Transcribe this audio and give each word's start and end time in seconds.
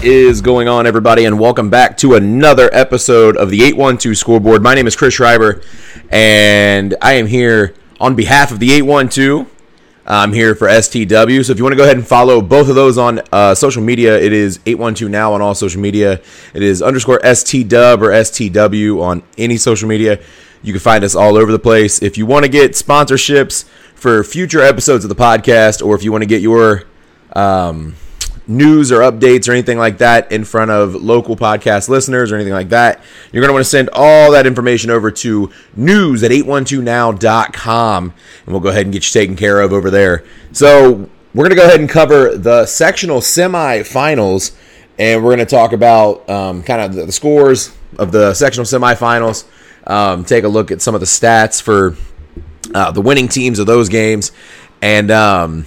Is 0.00 0.42
going 0.42 0.68
on, 0.68 0.86
everybody, 0.86 1.24
and 1.24 1.40
welcome 1.40 1.70
back 1.70 1.96
to 1.98 2.14
another 2.14 2.70
episode 2.72 3.36
of 3.36 3.50
the 3.50 3.64
812 3.64 4.16
Scoreboard. 4.16 4.62
My 4.62 4.76
name 4.76 4.86
is 4.86 4.94
Chris 4.94 5.14
Schreiber, 5.14 5.60
and 6.08 6.94
I 7.02 7.14
am 7.14 7.26
here 7.26 7.74
on 7.98 8.14
behalf 8.14 8.52
of 8.52 8.60
the 8.60 8.70
812. 8.74 9.52
I'm 10.06 10.32
here 10.32 10.54
for 10.54 10.68
STW, 10.68 11.44
so 11.44 11.50
if 11.50 11.58
you 11.58 11.64
want 11.64 11.72
to 11.72 11.76
go 11.76 11.82
ahead 11.82 11.96
and 11.96 12.06
follow 12.06 12.40
both 12.40 12.68
of 12.68 12.76
those 12.76 12.96
on 12.96 13.22
uh, 13.32 13.56
social 13.56 13.82
media, 13.82 14.16
it 14.16 14.32
is 14.32 14.60
812 14.66 15.10
now 15.10 15.32
on 15.32 15.42
all 15.42 15.56
social 15.56 15.80
media. 15.80 16.20
It 16.54 16.62
is 16.62 16.80
underscore 16.80 17.18
STW 17.18 18.00
or 18.00 18.10
STW 18.10 19.02
on 19.02 19.24
any 19.36 19.56
social 19.56 19.88
media. 19.88 20.20
You 20.62 20.72
can 20.72 20.80
find 20.80 21.02
us 21.02 21.16
all 21.16 21.36
over 21.36 21.50
the 21.50 21.58
place. 21.58 22.02
If 22.02 22.16
you 22.16 22.24
want 22.24 22.44
to 22.44 22.48
get 22.48 22.74
sponsorships 22.74 23.64
for 23.96 24.22
future 24.22 24.62
episodes 24.62 25.04
of 25.04 25.08
the 25.08 25.16
podcast, 25.16 25.84
or 25.84 25.96
if 25.96 26.04
you 26.04 26.12
want 26.12 26.22
to 26.22 26.28
get 26.28 26.40
your 26.40 26.84
um, 27.34 27.96
news 28.48 28.90
or 28.90 29.00
updates 29.00 29.46
or 29.46 29.52
anything 29.52 29.76
like 29.76 29.98
that 29.98 30.32
in 30.32 30.42
front 30.42 30.70
of 30.70 30.94
local 30.94 31.36
podcast 31.36 31.88
listeners 31.88 32.32
or 32.32 32.34
anything 32.34 32.54
like 32.54 32.70
that, 32.70 33.02
you're 33.30 33.42
going 33.42 33.50
to 33.50 33.52
want 33.52 33.64
to 33.64 33.70
send 33.70 33.90
all 33.92 34.32
that 34.32 34.46
information 34.46 34.90
over 34.90 35.10
to 35.10 35.50
news 35.76 36.22
at 36.22 36.30
812now.com 36.30 38.04
and 38.04 38.14
we'll 38.46 38.60
go 38.60 38.70
ahead 38.70 38.86
and 38.86 38.92
get 38.92 39.04
you 39.04 39.20
taken 39.20 39.36
care 39.36 39.60
of 39.60 39.72
over 39.72 39.90
there. 39.90 40.24
So, 40.52 41.08
we're 41.34 41.44
going 41.44 41.50
to 41.50 41.56
go 41.56 41.66
ahead 41.66 41.78
and 41.78 41.88
cover 41.88 42.36
the 42.36 42.64
sectional 42.64 43.20
semifinals 43.20 44.56
and 44.98 45.22
we're 45.22 45.36
going 45.36 45.46
to 45.46 45.46
talk 45.46 45.72
about 45.72 46.28
um, 46.28 46.62
kind 46.62 46.80
of 46.80 47.06
the, 47.06 47.12
scores 47.12 47.76
of 47.98 48.10
the 48.10 48.34
sectional 48.34 48.64
semifinals, 48.64 49.44
um, 49.86 50.24
take 50.24 50.44
a 50.44 50.48
look 50.48 50.70
at 50.70 50.80
some 50.80 50.94
of 50.94 51.00
the 51.00 51.06
stats 51.06 51.62
for 51.62 51.96
uh, 52.74 52.90
the 52.90 53.00
winning 53.00 53.28
teams 53.28 53.58
of 53.58 53.66
those 53.66 53.88
games, 53.88 54.32
and. 54.82 55.10
Um, 55.10 55.66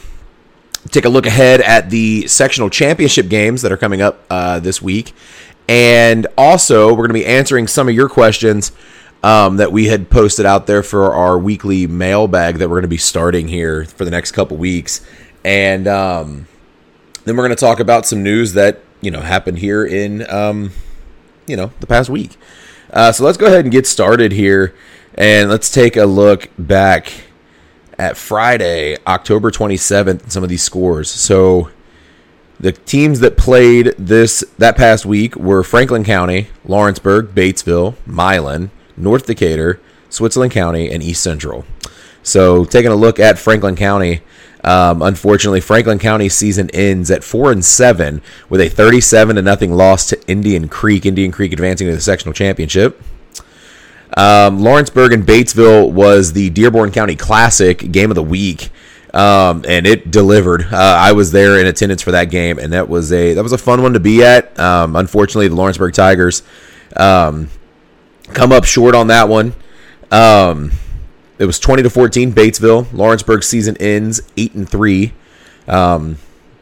take 0.89 1.05
a 1.05 1.09
look 1.09 1.25
ahead 1.25 1.61
at 1.61 1.89
the 1.89 2.27
sectional 2.27 2.69
championship 2.69 3.29
games 3.29 3.61
that 3.61 3.71
are 3.71 3.77
coming 3.77 4.01
up 4.01 4.23
uh, 4.29 4.59
this 4.59 4.81
week. 4.81 5.13
And 5.67 6.27
also, 6.37 6.89
we're 6.89 7.07
going 7.07 7.09
to 7.09 7.13
be 7.13 7.25
answering 7.25 7.67
some 7.67 7.87
of 7.87 7.93
your 7.93 8.09
questions 8.09 8.71
um, 9.23 9.57
that 9.57 9.71
we 9.71 9.87
had 9.87 10.09
posted 10.09 10.45
out 10.45 10.67
there 10.67 10.83
for 10.83 11.13
our 11.13 11.37
weekly 11.37 11.87
mailbag 11.87 12.57
that 12.57 12.69
we're 12.69 12.77
going 12.77 12.83
to 12.83 12.87
be 12.87 12.97
starting 12.97 13.47
here 13.47 13.85
for 13.85 14.03
the 14.03 14.11
next 14.11 14.31
couple 14.31 14.57
weeks. 14.57 15.05
And 15.43 15.87
um, 15.87 16.47
then 17.23 17.37
we're 17.37 17.45
going 17.45 17.55
to 17.55 17.59
talk 17.59 17.79
about 17.79 18.05
some 18.05 18.23
news 18.23 18.53
that, 18.53 18.81
you 19.01 19.11
know, 19.11 19.21
happened 19.21 19.59
here 19.59 19.85
in, 19.85 20.29
um, 20.29 20.71
you 21.47 21.55
know, 21.55 21.71
the 21.79 21.87
past 21.87 22.09
week. 22.09 22.37
Uh, 22.91 23.11
so 23.11 23.23
let's 23.23 23.37
go 23.37 23.45
ahead 23.45 23.63
and 23.65 23.71
get 23.71 23.85
started 23.87 24.31
here. 24.31 24.75
And 25.13 25.49
let's 25.49 25.69
take 25.69 25.97
a 25.97 26.05
look 26.05 26.49
back 26.57 27.11
at 28.01 28.17
Friday, 28.17 28.97
October 29.05 29.51
27th, 29.51 30.31
some 30.31 30.41
of 30.41 30.49
these 30.49 30.63
scores. 30.63 31.07
So 31.07 31.69
the 32.59 32.71
teams 32.71 33.19
that 33.19 33.37
played 33.37 33.93
this 33.95 34.43
that 34.57 34.75
past 34.75 35.05
week 35.05 35.35
were 35.35 35.61
Franklin 35.61 36.03
County, 36.03 36.47
Lawrenceburg, 36.65 37.35
Batesville, 37.35 37.95
Milan, 38.07 38.71
North 38.97 39.27
Decatur, 39.27 39.79
Switzerland 40.09 40.51
County, 40.51 40.91
and 40.91 41.03
East 41.03 41.21
Central. 41.21 41.63
So 42.23 42.65
taking 42.65 42.91
a 42.91 42.95
look 42.95 43.19
at 43.19 43.37
Franklin 43.37 43.75
County, 43.75 44.21
um, 44.63 45.03
unfortunately, 45.03 45.61
Franklin 45.61 45.99
County's 45.99 46.33
season 46.33 46.71
ends 46.71 47.11
at 47.11 47.23
four 47.23 47.51
and 47.51 47.63
seven 47.63 48.23
with 48.49 48.61
a 48.61 48.69
37 48.69 49.35
to 49.35 49.43
nothing 49.43 49.73
loss 49.73 50.07
to 50.09 50.27
Indian 50.27 50.67
Creek. 50.67 51.05
Indian 51.05 51.31
Creek 51.31 51.53
advancing 51.53 51.87
to 51.87 51.93
the 51.93 52.01
sectional 52.01 52.33
championship. 52.33 52.99
Um, 54.17 54.59
Lawrenceburg 54.59 55.13
and 55.13 55.25
Batesville 55.25 55.91
was 55.91 56.33
the 56.33 56.49
Dearborn 56.49 56.91
County 56.91 57.15
Classic 57.15 57.91
game 57.91 58.11
of 58.11 58.15
the 58.15 58.23
week. 58.23 58.69
Um, 59.13 59.65
and 59.67 59.85
it 59.85 60.09
delivered. 60.09 60.63
Uh, 60.71 60.77
I 60.77 61.11
was 61.11 61.31
there 61.31 61.59
in 61.59 61.67
attendance 61.67 62.01
for 62.01 62.11
that 62.11 62.25
game, 62.25 62.59
and 62.59 62.71
that 62.71 62.87
was 62.87 63.11
a 63.11 63.33
that 63.33 63.43
was 63.43 63.51
a 63.51 63.57
fun 63.57 63.81
one 63.83 63.93
to 63.93 63.99
be 63.99 64.23
at. 64.23 64.57
Um, 64.57 64.95
unfortunately, 64.95 65.49
the 65.49 65.55
Lawrenceburg 65.55 65.93
Tigers 65.93 66.43
um, 66.95 67.49
come 68.33 68.53
up 68.53 68.63
short 68.63 68.95
on 68.95 69.07
that 69.07 69.27
one. 69.27 69.53
Um, 70.11 70.71
it 71.39 71.45
was 71.45 71.59
twenty 71.59 71.83
to 71.83 71.89
fourteen. 71.89 72.31
Batesville. 72.31 72.91
Lawrenceburg 72.93 73.43
season 73.43 73.75
ends 73.77 74.21
eight 74.37 74.53
and 74.53 74.69
three. 74.69 75.11
Um, 75.67 76.17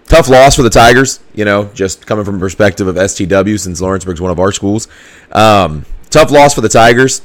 tough 0.05 0.27
loss 0.27 0.55
for 0.55 0.63
the 0.63 0.71
Tigers. 0.71 1.19
You 1.35 1.45
know, 1.45 1.65
just 1.75 2.07
coming 2.07 2.25
from 2.25 2.39
perspective 2.39 2.87
of 2.87 2.95
STW, 2.95 3.59
since 3.59 3.79
Lawrenceburg's 3.79 4.21
one 4.21 4.31
of 4.31 4.39
our 4.39 4.51
schools. 4.51 4.87
Um, 5.31 5.85
tough 6.09 6.31
loss 6.31 6.55
for 6.55 6.61
the 6.61 6.69
Tigers 6.69 7.21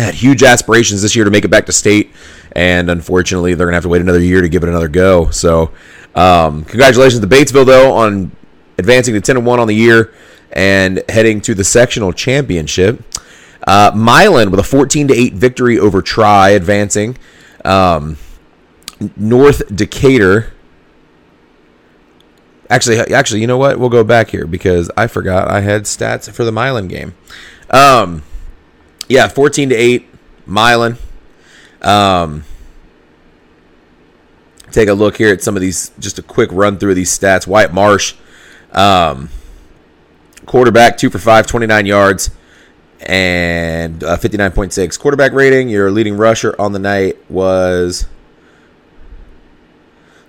had 0.00 0.14
huge 0.14 0.42
aspirations 0.42 1.02
this 1.02 1.14
year 1.14 1.24
to 1.24 1.30
make 1.30 1.44
it 1.44 1.48
back 1.48 1.66
to 1.66 1.72
state, 1.72 2.10
and 2.52 2.90
unfortunately, 2.90 3.54
they're 3.54 3.66
gonna 3.66 3.76
have 3.76 3.82
to 3.82 3.88
wait 3.88 4.00
another 4.00 4.20
year 4.20 4.40
to 4.40 4.48
give 4.48 4.62
it 4.62 4.68
another 4.68 4.88
go. 4.88 5.30
So, 5.30 5.70
um, 6.14 6.64
congratulations 6.64 7.20
to 7.20 7.26
Batesville 7.26 7.66
though 7.66 7.92
on 7.92 8.32
advancing 8.78 9.14
to 9.14 9.20
ten 9.20 9.36
and 9.36 9.44
one 9.46 9.60
on 9.60 9.68
the 9.68 9.74
year 9.74 10.12
and 10.52 11.02
heading 11.08 11.40
to 11.42 11.54
the 11.54 11.64
sectional 11.64 12.12
championship. 12.12 13.02
Uh, 13.66 13.92
Milan 13.94 14.50
with 14.50 14.60
a 14.60 14.64
fourteen 14.64 15.08
to 15.08 15.14
eight 15.14 15.34
victory 15.34 15.78
over 15.78 16.02
Try, 16.02 16.50
advancing. 16.50 17.16
Um, 17.64 18.16
North 19.16 19.62
Decatur. 19.74 20.52
Actually, 22.70 22.98
actually, 22.98 23.40
you 23.42 23.46
know 23.46 23.58
what? 23.58 23.78
We'll 23.78 23.90
go 23.90 24.02
back 24.02 24.30
here 24.30 24.46
because 24.46 24.90
I 24.96 25.06
forgot 25.06 25.48
I 25.48 25.60
had 25.60 25.82
stats 25.82 26.30
for 26.30 26.44
the 26.44 26.52
Milan 26.52 26.88
game. 26.88 27.14
Um, 27.70 28.22
yeah, 29.12 29.28
14 29.28 29.68
to 29.68 29.74
8, 29.74 30.08
Milan. 30.46 30.96
Um, 31.82 32.44
take 34.70 34.88
a 34.88 34.94
look 34.94 35.18
here 35.18 35.30
at 35.30 35.42
some 35.42 35.54
of 35.54 35.60
these, 35.60 35.92
just 35.98 36.18
a 36.18 36.22
quick 36.22 36.48
run 36.50 36.78
through 36.78 36.90
of 36.90 36.96
these 36.96 37.16
stats. 37.16 37.46
Wyatt 37.46 37.74
Marsh, 37.74 38.14
um, 38.72 39.28
quarterback, 40.46 40.96
2 40.96 41.10
for 41.10 41.18
5, 41.18 41.46
29 41.46 41.84
yards, 41.84 42.30
and 43.00 44.02
uh, 44.02 44.16
59.6. 44.16 44.98
Quarterback 44.98 45.32
rating, 45.32 45.68
your 45.68 45.90
leading 45.90 46.16
rusher 46.16 46.58
on 46.58 46.72
the 46.72 46.78
night 46.78 47.18
was. 47.30 48.06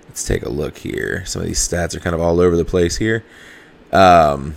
Let's 0.08 0.26
take 0.26 0.42
a 0.42 0.50
look 0.50 0.76
here. 0.76 1.24
Some 1.24 1.40
of 1.40 1.48
these 1.48 1.66
stats 1.66 1.96
are 1.96 2.00
kind 2.00 2.14
of 2.14 2.20
all 2.20 2.38
over 2.38 2.54
the 2.54 2.66
place 2.66 2.98
here. 2.98 3.24
Um, 3.92 4.54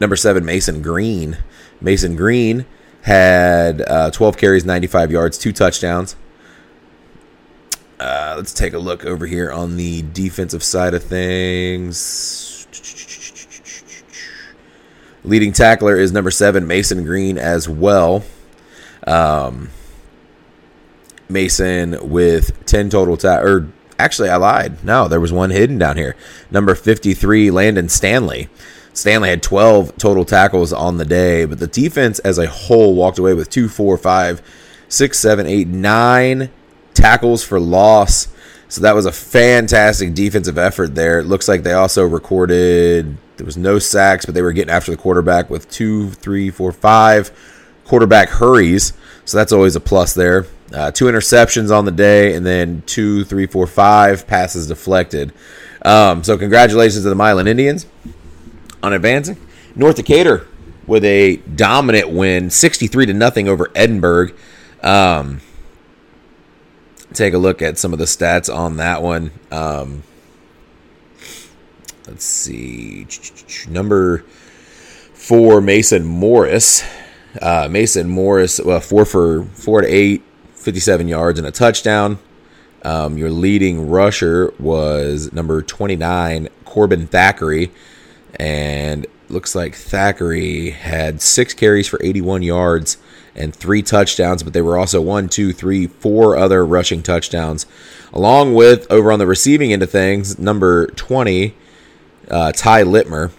number 0.00 0.16
seven, 0.16 0.44
Mason 0.44 0.82
Green. 0.82 1.38
Mason 1.80 2.16
Green 2.16 2.66
had 3.02 3.82
uh, 3.82 4.10
12 4.10 4.36
carries, 4.36 4.64
95 4.64 5.12
yards, 5.12 5.38
two 5.38 5.52
touchdowns. 5.52 6.16
Uh, 7.98 8.34
let's 8.36 8.52
take 8.52 8.74
a 8.74 8.78
look 8.78 9.04
over 9.04 9.26
here 9.26 9.50
on 9.50 9.76
the 9.76 10.02
defensive 10.12 10.62
side 10.62 10.92
of 10.92 11.02
things. 11.02 12.66
Leading 15.24 15.52
tackler 15.52 15.96
is 15.96 16.12
number 16.12 16.30
seven, 16.30 16.66
Mason 16.66 17.04
Green, 17.04 17.38
as 17.38 17.68
well. 17.68 18.22
Um, 19.06 19.70
Mason 21.28 22.08
with 22.08 22.64
10 22.66 22.90
total 22.90 23.16
ta- 23.16 23.40
or 23.40 23.68
actually 23.98 24.28
I 24.28 24.36
lied. 24.36 24.84
No, 24.84 25.08
there 25.08 25.20
was 25.20 25.32
one 25.32 25.50
hidden 25.50 25.78
down 25.78 25.96
here. 25.96 26.16
Number 26.50 26.74
53, 26.74 27.50
Landon 27.50 27.88
Stanley. 27.88 28.48
Stanley 28.96 29.28
had 29.28 29.42
12 29.42 29.98
total 29.98 30.24
tackles 30.24 30.72
on 30.72 30.96
the 30.96 31.04
day, 31.04 31.44
but 31.44 31.58
the 31.58 31.66
defense 31.66 32.18
as 32.20 32.38
a 32.38 32.46
whole 32.46 32.94
walked 32.94 33.18
away 33.18 33.34
with 33.34 33.50
two, 33.50 33.68
four, 33.68 33.98
five, 33.98 34.40
six, 34.88 35.18
seven, 35.18 35.46
eight, 35.46 35.68
nine 35.68 36.48
tackles 36.94 37.44
for 37.44 37.60
loss. 37.60 38.28
So 38.68 38.80
that 38.80 38.94
was 38.94 39.04
a 39.04 39.12
fantastic 39.12 40.14
defensive 40.14 40.56
effort 40.56 40.94
there. 40.94 41.18
It 41.18 41.24
looks 41.24 41.46
like 41.46 41.62
they 41.62 41.74
also 41.74 42.06
recorded 42.06 43.18
there 43.36 43.44
was 43.44 43.58
no 43.58 43.78
sacks, 43.78 44.24
but 44.24 44.34
they 44.34 44.40
were 44.40 44.52
getting 44.52 44.72
after 44.72 44.92
the 44.92 44.96
quarterback 44.96 45.50
with 45.50 45.70
two, 45.70 46.10
three, 46.12 46.48
four, 46.48 46.72
five 46.72 47.30
quarterback 47.84 48.30
hurries. 48.30 48.94
So 49.26 49.36
that's 49.36 49.52
always 49.52 49.76
a 49.76 49.80
plus 49.80 50.14
there. 50.14 50.46
Uh, 50.72 50.90
two 50.90 51.04
interceptions 51.04 51.70
on 51.70 51.84
the 51.84 51.92
day, 51.92 52.34
and 52.34 52.46
then 52.46 52.82
two, 52.86 53.24
three, 53.24 53.46
four, 53.46 53.66
five 53.66 54.26
passes 54.26 54.68
deflected. 54.68 55.34
Um, 55.82 56.24
so 56.24 56.38
congratulations 56.38 57.02
to 57.04 57.10
the 57.10 57.14
Milan 57.14 57.46
Indians 57.46 57.84
on 58.86 58.92
advancing. 58.92 59.36
North 59.74 59.96
Decatur 59.96 60.46
with 60.86 61.04
a 61.04 61.36
dominant 61.36 62.08
win, 62.08 62.50
63 62.50 63.06
to 63.06 63.12
nothing 63.12 63.48
over 63.48 63.68
Edinburgh. 63.74 64.30
Um, 64.80 65.40
take 67.12 67.34
a 67.34 67.38
look 67.38 67.60
at 67.60 67.78
some 67.78 67.92
of 67.92 67.98
the 67.98 68.04
stats 68.04 68.54
on 68.54 68.76
that 68.76 69.02
one. 69.02 69.32
Um, 69.50 70.04
let's 72.06 72.24
see. 72.24 73.08
Number 73.68 74.18
four, 75.14 75.60
Mason 75.60 76.04
Morris. 76.04 76.84
Uh, 77.42 77.68
Mason 77.68 78.08
Morris, 78.08 78.60
well, 78.60 78.80
four 78.80 79.04
for 79.04 79.42
four 79.46 79.82
to 79.82 79.88
eight, 79.88 80.22
57 80.54 81.08
yards 81.08 81.40
and 81.40 81.48
a 81.48 81.50
touchdown. 81.50 82.18
Um, 82.84 83.18
your 83.18 83.30
leading 83.30 83.90
rusher 83.90 84.54
was 84.60 85.32
number 85.32 85.60
29, 85.60 86.48
Corbin 86.64 87.08
Thackeray 87.08 87.72
and 88.36 89.06
looks 89.28 89.54
like 89.54 89.74
Thackeray 89.74 90.70
had 90.70 91.20
six 91.20 91.54
carries 91.54 91.88
for 91.88 92.00
81 92.02 92.42
yards 92.42 92.98
and 93.34 93.54
three 93.54 93.82
touchdowns, 93.82 94.42
but 94.42 94.52
they 94.52 94.62
were 94.62 94.78
also 94.78 95.00
one, 95.00 95.28
two, 95.28 95.52
three, 95.52 95.86
four 95.86 96.36
other 96.36 96.64
rushing 96.64 97.02
touchdowns, 97.02 97.66
along 98.12 98.54
with 98.54 98.90
over 98.90 99.12
on 99.12 99.18
the 99.18 99.26
receiving 99.26 99.72
end 99.72 99.82
of 99.82 99.90
things, 99.90 100.38
number 100.38 100.86
20, 100.88 101.54
uh, 102.30 102.52
Ty 102.52 102.84
Litmer. 102.84 103.32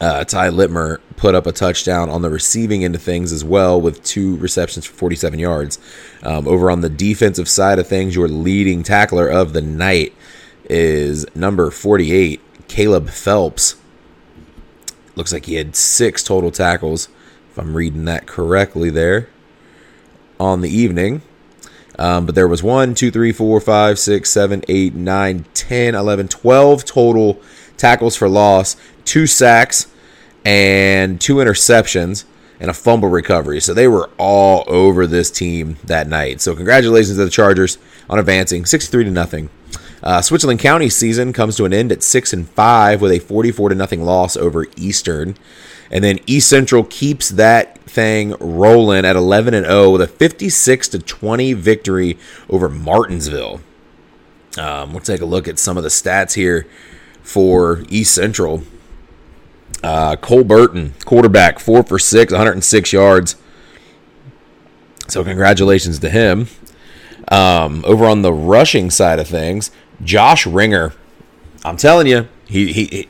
Uh, 0.00 0.24
Ty 0.24 0.48
Litmer 0.48 0.98
put 1.16 1.34
up 1.34 1.46
a 1.46 1.52
touchdown 1.52 2.08
on 2.08 2.22
the 2.22 2.30
receiving 2.30 2.84
end 2.84 2.94
of 2.94 3.02
things 3.02 3.32
as 3.32 3.44
well 3.44 3.78
with 3.78 4.02
two 4.02 4.36
receptions 4.38 4.86
for 4.86 4.94
47 4.94 5.38
yards. 5.38 5.78
Um, 6.22 6.48
over 6.48 6.70
on 6.70 6.80
the 6.80 6.88
defensive 6.88 7.48
side 7.48 7.78
of 7.78 7.86
things, 7.86 8.16
your 8.16 8.28
leading 8.28 8.82
tackler 8.82 9.28
of 9.28 9.52
the 9.52 9.60
night 9.60 10.14
is 10.64 11.26
number 11.34 11.70
48, 11.70 12.40
Caleb 12.68 13.10
Phelps. 13.10 13.76
Looks 15.16 15.32
like 15.32 15.46
he 15.46 15.54
had 15.54 15.76
six 15.76 16.22
total 16.22 16.50
tackles, 16.50 17.08
if 17.50 17.58
I'm 17.58 17.74
reading 17.74 18.04
that 18.06 18.26
correctly 18.26 18.90
there, 18.90 19.28
on 20.38 20.60
the 20.60 20.70
evening. 20.70 21.22
Um, 21.98 22.24
but 22.24 22.34
there 22.34 22.48
was 22.48 22.62
1, 22.62 22.94
2, 22.94 23.10
3, 23.10 23.32
4, 23.32 23.60
5, 23.60 23.98
6, 23.98 24.30
7, 24.30 24.64
8, 24.66 24.94
9, 24.94 25.44
10, 25.52 25.94
11, 25.94 26.28
12 26.28 26.84
total 26.84 27.42
tackles 27.76 28.16
for 28.16 28.28
loss, 28.28 28.76
two 29.04 29.26
sacks, 29.26 29.92
and 30.44 31.20
two 31.20 31.36
interceptions 31.36 32.24
and 32.60 32.70
a 32.70 32.74
fumble 32.74 33.08
recovery. 33.08 33.60
So 33.60 33.74
they 33.74 33.88
were 33.88 34.10
all 34.18 34.64
over 34.66 35.06
this 35.06 35.30
team 35.30 35.76
that 35.84 36.06
night. 36.06 36.40
So 36.40 36.54
congratulations 36.54 37.16
to 37.16 37.24
the 37.24 37.30
Chargers 37.30 37.78
on 38.08 38.18
advancing 38.18 38.66
63 38.66 39.04
to 39.04 39.10
nothing. 39.10 39.50
Uh, 40.02 40.22
Switzerland 40.22 40.60
County 40.60 40.88
season 40.88 41.32
comes 41.32 41.56
to 41.56 41.64
an 41.64 41.74
end 41.74 41.92
at 41.92 42.02
six 42.02 42.32
and 42.32 42.48
five 42.48 43.00
with 43.00 43.12
a 43.12 43.18
44 43.18 43.70
to 43.70 43.74
nothing 43.74 44.02
loss 44.02 44.36
over 44.36 44.66
Eastern, 44.76 45.36
and 45.90 46.02
then 46.02 46.18
East 46.26 46.48
Central 46.48 46.84
keeps 46.84 47.28
that 47.30 47.78
thing 47.80 48.34
rolling 48.40 49.04
at 49.04 49.16
11 49.16 49.52
and 49.52 49.66
0 49.66 49.90
with 49.90 50.00
a 50.00 50.06
56 50.06 50.88
to 50.88 50.98
20 50.98 51.52
victory 51.54 52.18
over 52.48 52.68
Martinsville. 52.68 53.60
Um, 54.58 54.92
we'll 54.92 55.00
take 55.00 55.20
a 55.20 55.26
look 55.26 55.48
at 55.48 55.58
some 55.58 55.76
of 55.76 55.82
the 55.82 55.88
stats 55.88 56.34
here 56.34 56.66
for 57.22 57.84
East 57.88 58.14
Central. 58.14 58.62
Uh, 59.82 60.16
Cole 60.16 60.44
Burton, 60.44 60.94
quarterback, 61.04 61.58
four 61.58 61.82
for 61.82 61.98
six, 61.98 62.32
106 62.32 62.92
yards. 62.92 63.36
So 65.08 65.24
congratulations 65.24 65.98
to 66.00 66.10
him. 66.10 66.48
Um, 67.28 67.84
over 67.86 68.06
on 68.06 68.22
the 68.22 68.32
rushing 68.32 68.90
side 68.90 69.18
of 69.18 69.28
things, 69.28 69.70
Josh 70.02 70.46
Ringer. 70.46 70.94
I'm 71.64 71.76
telling 71.76 72.06
you, 72.06 72.28
he, 72.46 72.72
he, 72.72 72.84
he 72.86 73.08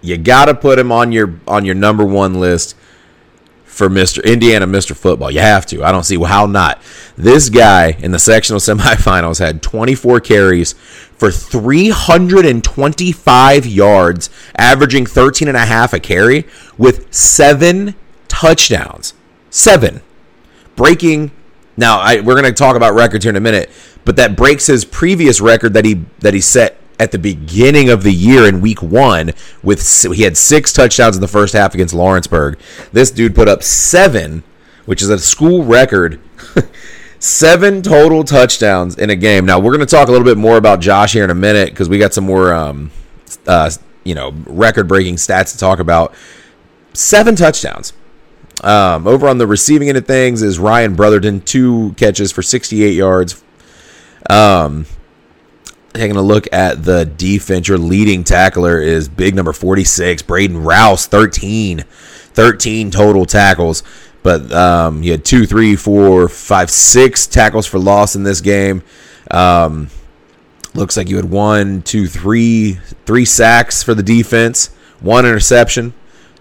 you 0.00 0.18
got 0.18 0.46
to 0.46 0.54
put 0.54 0.78
him 0.78 0.90
on 0.90 1.12
your 1.12 1.38
on 1.46 1.64
your 1.64 1.76
number 1.76 2.04
one 2.04 2.34
list 2.34 2.74
for 3.64 3.88
Mr. 3.88 4.22
Indiana 4.22 4.66
Mr. 4.66 4.94
Football. 4.94 5.30
You 5.30 5.40
have 5.40 5.64
to. 5.66 5.82
I 5.82 5.90
don't 5.92 6.04
see 6.04 6.22
how 6.22 6.44
not. 6.46 6.82
This 7.16 7.48
guy 7.48 7.96
in 8.00 8.10
the 8.10 8.18
sectional 8.18 8.60
semifinals 8.60 9.38
had 9.38 9.62
24 9.62 10.20
carries 10.20 10.72
for 10.72 11.30
325 11.30 13.66
yards, 13.66 14.28
averaging 14.56 15.06
13 15.06 15.48
and 15.48 15.56
a 15.56 15.64
half 15.64 15.94
a 15.94 16.00
carry 16.00 16.46
with 16.76 17.14
seven 17.14 17.94
touchdowns. 18.28 19.14
Seven. 19.48 20.02
Breaking 20.76 21.30
now 21.76 21.98
I, 21.98 22.20
we're 22.20 22.34
going 22.34 22.44
to 22.44 22.52
talk 22.52 22.76
about 22.76 22.94
records 22.94 23.24
here 23.24 23.30
in 23.30 23.36
a 23.36 23.40
minute, 23.40 23.70
but 24.04 24.16
that 24.16 24.36
breaks 24.36 24.66
his 24.66 24.84
previous 24.84 25.40
record 25.40 25.74
that 25.74 25.84
he 25.84 26.04
that 26.20 26.34
he 26.34 26.40
set 26.40 26.78
at 26.98 27.10
the 27.10 27.18
beginning 27.18 27.90
of 27.90 28.02
the 28.02 28.12
year 28.12 28.46
in 28.46 28.60
week 28.60 28.82
one 28.82 29.32
with 29.62 29.82
he 30.14 30.22
had 30.22 30.36
six 30.36 30.72
touchdowns 30.72 31.16
in 31.16 31.20
the 31.20 31.28
first 31.28 31.54
half 31.54 31.74
against 31.74 31.94
Lawrenceburg. 31.94 32.58
This 32.92 33.10
dude 33.10 33.34
put 33.34 33.48
up 33.48 33.62
seven, 33.62 34.44
which 34.86 35.02
is 35.02 35.08
a 35.08 35.18
school 35.18 35.64
record. 35.64 36.20
seven 37.18 37.82
total 37.82 38.24
touchdowns 38.24 38.96
in 38.96 39.08
a 39.08 39.16
game. 39.16 39.46
Now 39.46 39.60
we're 39.60 39.70
going 39.70 39.86
to 39.86 39.86
talk 39.86 40.08
a 40.08 40.10
little 40.10 40.24
bit 40.24 40.36
more 40.36 40.56
about 40.56 40.80
Josh 40.80 41.12
here 41.12 41.24
in 41.24 41.30
a 41.30 41.34
minute 41.34 41.70
because 41.70 41.88
we 41.88 41.98
got 41.98 42.12
some 42.12 42.24
more, 42.24 42.52
um, 42.52 42.90
uh, 43.46 43.70
you 44.02 44.16
know, 44.16 44.32
record-breaking 44.46 45.16
stats 45.16 45.52
to 45.52 45.58
talk 45.58 45.78
about. 45.78 46.14
Seven 46.94 47.36
touchdowns. 47.36 47.92
Um, 48.62 49.06
over 49.06 49.28
on 49.28 49.38
the 49.38 49.46
receiving 49.46 49.88
end 49.88 49.98
of 49.98 50.06
things 50.06 50.42
is 50.42 50.58
Ryan 50.58 50.94
Brotherton, 50.94 51.40
two 51.40 51.94
catches 51.96 52.30
for 52.30 52.42
68 52.42 52.94
yards. 52.94 53.42
Um, 54.30 54.86
taking 55.94 56.16
a 56.16 56.22
look 56.22 56.46
at 56.52 56.84
the 56.84 57.04
defense, 57.04 57.66
your 57.66 57.78
leading 57.78 58.22
tackler 58.22 58.80
is 58.80 59.08
big 59.08 59.34
number 59.34 59.52
46, 59.52 60.22
Braden 60.22 60.62
Rouse, 60.62 61.06
13. 61.06 61.84
13 62.34 62.90
total 62.90 63.24
tackles. 63.24 63.82
But 64.22 64.52
um, 64.52 65.02
you 65.02 65.12
had 65.12 65.24
two, 65.24 65.46
three, 65.46 65.76
four, 65.76 66.28
five, 66.28 66.70
six 66.70 67.26
tackles 67.26 67.66
for 67.66 67.78
loss 67.78 68.14
in 68.14 68.22
this 68.22 68.40
game. 68.40 68.82
Um, 69.30 69.88
looks 70.74 70.96
like 70.96 71.08
you 71.08 71.16
had 71.16 71.30
one, 71.30 71.82
two, 71.82 72.06
three, 72.06 72.74
three 73.04 73.24
sacks 73.24 73.82
for 73.82 73.94
the 73.94 74.02
defense, 74.02 74.68
one 75.00 75.26
interception, 75.26 75.92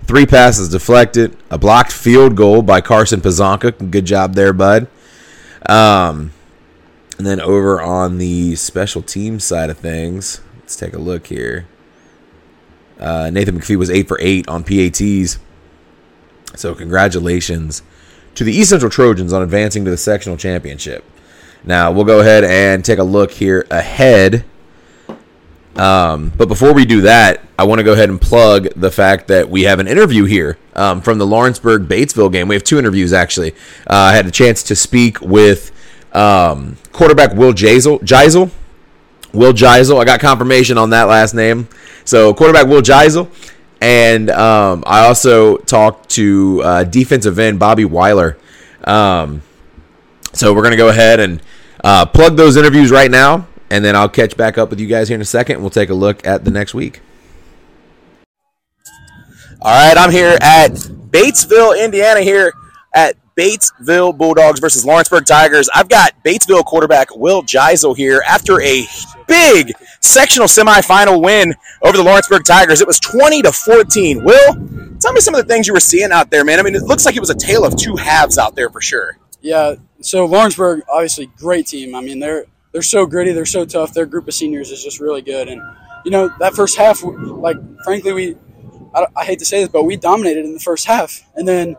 three 0.06 0.26
passes 0.26 0.70
deflected, 0.70 1.36
a 1.50 1.58
blocked 1.58 1.92
field 1.92 2.36
goal 2.36 2.62
by 2.62 2.82
Carson 2.82 3.22
Pazanka. 3.22 3.92
Good 3.92 4.06
job 4.06 4.36
there, 4.36 4.54
bud. 4.54 4.88
Um, 5.68 6.32
and 7.18 7.28
then 7.28 7.40
over 7.40 7.82
on 7.82 8.18
the 8.18 8.56
special 8.56 9.02
team 9.02 9.40
side 9.40 9.70
of 9.70 9.78
things, 9.78 10.42
let's 10.60 10.76
take 10.76 10.94
a 10.94 11.00
look 11.00 11.28
here. 11.28 11.68
Uh, 13.00 13.30
Nathan 13.32 13.60
McPhee 13.60 13.78
was 13.78 13.90
eight 13.90 14.08
for 14.08 14.18
eight 14.22 14.48
on 14.48 14.64
PATs. 14.64 15.40
So 16.56 16.76
congratulations 16.76 17.82
to 18.36 18.44
the 18.44 18.54
East 18.54 18.70
Central 18.70 18.90
Trojans 18.90 19.34
on 19.34 19.42
advancing 19.42 19.86
to 19.86 19.92
the 19.92 19.98
sectional 19.98 20.38
championship. 20.38 21.04
Now 21.64 21.92
we'll 21.92 22.06
go 22.06 22.20
ahead 22.22 22.44
and 22.44 22.84
take 22.84 23.00
a 23.00 23.04
look 23.04 23.32
here 23.32 23.66
ahead. 23.70 24.46
Um, 25.76 26.32
but 26.38 26.48
before 26.48 26.74
we 26.74 26.86
do 26.86 27.02
that, 27.02 27.42
I 27.58 27.64
want 27.64 27.80
to 27.80 27.84
go 27.84 27.94
ahead 27.94 28.10
and 28.10 28.20
plug 28.20 28.70
the 28.76 28.92
fact 28.92 29.28
that 29.30 29.50
we 29.50 29.64
have 29.64 29.80
an 29.80 29.88
interview 29.88 30.26
here 30.26 30.58
um, 30.76 31.02
from 31.02 31.18
the 31.18 31.26
Lawrenceburg 31.26 31.88
Batesville 31.88 32.32
game. 32.32 32.48
We 32.48 32.56
have 32.56 32.64
two 32.64 32.78
interviews 32.78 33.14
actually. 33.14 33.54
Uh, 33.88 33.96
I 33.96 34.14
had 34.14 34.26
a 34.26 34.32
chance 34.32 34.64
to 34.64 34.76
speak 34.76 35.22
with 35.22 35.72
um, 36.14 36.78
quarterback 36.92 37.34
Will 37.34 37.54
Jaisel, 37.54 38.00
Geisel. 38.02 38.52
Will 39.34 39.54
Geisel. 39.54 40.00
I 40.00 40.06
got 40.06 40.20
confirmation 40.20 40.78
on 40.78 40.90
that 40.90 41.04
last 41.04 41.34
name. 41.34 41.70
So 42.04 42.34
quarterback 42.34 42.68
Will 42.68 42.82
Geisel. 42.82 43.30
And 43.80 44.30
um, 44.30 44.84
I 44.86 45.06
also 45.08 45.58
talked 45.58 46.10
to 46.12 46.62
uh, 46.64 46.84
defensive 46.84 47.40
end 47.40 47.60
Bobby 47.60 47.86
Weiler. 47.86 48.38
Um, 48.84 49.42
so 50.34 50.54
we're 50.54 50.62
going 50.62 50.72
to 50.72 50.78
go 50.78 50.90
ahead 50.90 51.20
and 51.20 51.42
uh, 51.84 52.06
plug 52.06 52.36
those 52.36 52.58
interviews 52.58 52.92
right 52.92 53.10
now. 53.10 53.48
And 53.72 53.86
then 53.86 53.96
I'll 53.96 54.10
catch 54.10 54.36
back 54.36 54.58
up 54.58 54.70
with 54.70 54.82
you 54.82 54.88
guys 54.88 55.08
here 55.08 55.16
in 55.16 55.22
a 55.22 55.26
second. 55.26 55.62
We'll 55.62 55.70
take 55.70 55.90
a 55.90 55.94
look 55.94 56.28
at 56.28 56.44
the 56.44 56.52
next 56.52 56.74
week. 56.74 57.00
All 59.62 59.72
right, 59.72 59.98
I'm 59.98 60.12
here 60.12 60.38
at 60.42 60.72
Batesville, 60.72 61.82
Indiana, 61.82 62.20
here 62.20 62.52
at 62.94 63.16
Batesville 63.38 64.18
Bulldogs 64.18 64.60
versus 64.60 64.86
Lawrenceburg 64.86 65.26
Tigers. 65.26 65.70
I've 65.74 65.88
got 65.88 66.22
Batesville 66.22 66.66
quarterback 66.66 67.16
Will 67.16 67.44
Geisel 67.44 67.96
here 67.96 68.22
after 68.28 68.62
a 68.62 68.84
big 69.26 69.72
sectional 70.02 70.48
semifinal 70.48 71.24
win 71.24 71.56
over 71.82 71.96
the 71.96 72.04
Lawrenceburg 72.04 72.44
Tigers. 72.44 72.82
It 72.82 72.88
was 72.88 73.00
20 73.00 73.42
to 73.44 73.54
14. 73.54 74.26
Will, 74.26 74.54
tell 75.00 75.14
me 75.14 75.22
some 75.22 75.34
of 75.34 75.42
the 75.42 75.48
things 75.48 75.66
you 75.66 75.74
were 75.74 75.80
seeing 75.80 76.12
out 76.12 76.30
there, 76.30 76.44
man. 76.44 76.60
I 76.60 76.64
mean, 76.64 76.76
it 76.76 76.84
looks 76.84 77.06
like 77.06 77.16
it 77.16 77.22
was 77.22 77.30
a 77.30 77.38
tale 77.38 77.64
of 77.64 77.78
two 77.78 77.96
halves 77.96 78.38
out 78.38 78.54
there 78.54 78.70
for 78.70 78.82
sure. 78.82 79.18
Yeah, 79.40 79.76
so 80.02 80.26
Lawrenceburg, 80.26 80.82
obviously, 80.92 81.28
great 81.38 81.68
team. 81.68 81.96
I 81.96 82.02
mean, 82.02 82.20
they're 82.20 82.46
they're 82.72 82.82
so 82.82 83.06
gritty, 83.06 83.32
they're 83.32 83.46
so 83.46 83.66
tough. 83.66 83.94
Their 83.94 84.06
group 84.06 84.28
of 84.28 84.34
seniors 84.34 84.72
is 84.72 84.84
just 84.84 85.00
really 85.00 85.22
good, 85.22 85.48
and 85.48 85.62
you 86.06 86.12
know 86.12 86.30
that 86.40 86.54
first 86.54 86.78
half, 86.78 87.04
like 87.04 87.58
frankly, 87.84 88.14
we 88.14 88.38
I, 88.94 89.08
I 89.16 89.26
hate 89.26 89.40
to 89.40 89.46
say 89.46 89.62
this, 89.62 89.70
but 89.70 89.84
we 89.84 89.98
dominated 89.98 90.46
in 90.46 90.54
the 90.54 90.60
first 90.60 90.86
half, 90.86 91.24
and 91.36 91.48
then 91.48 91.76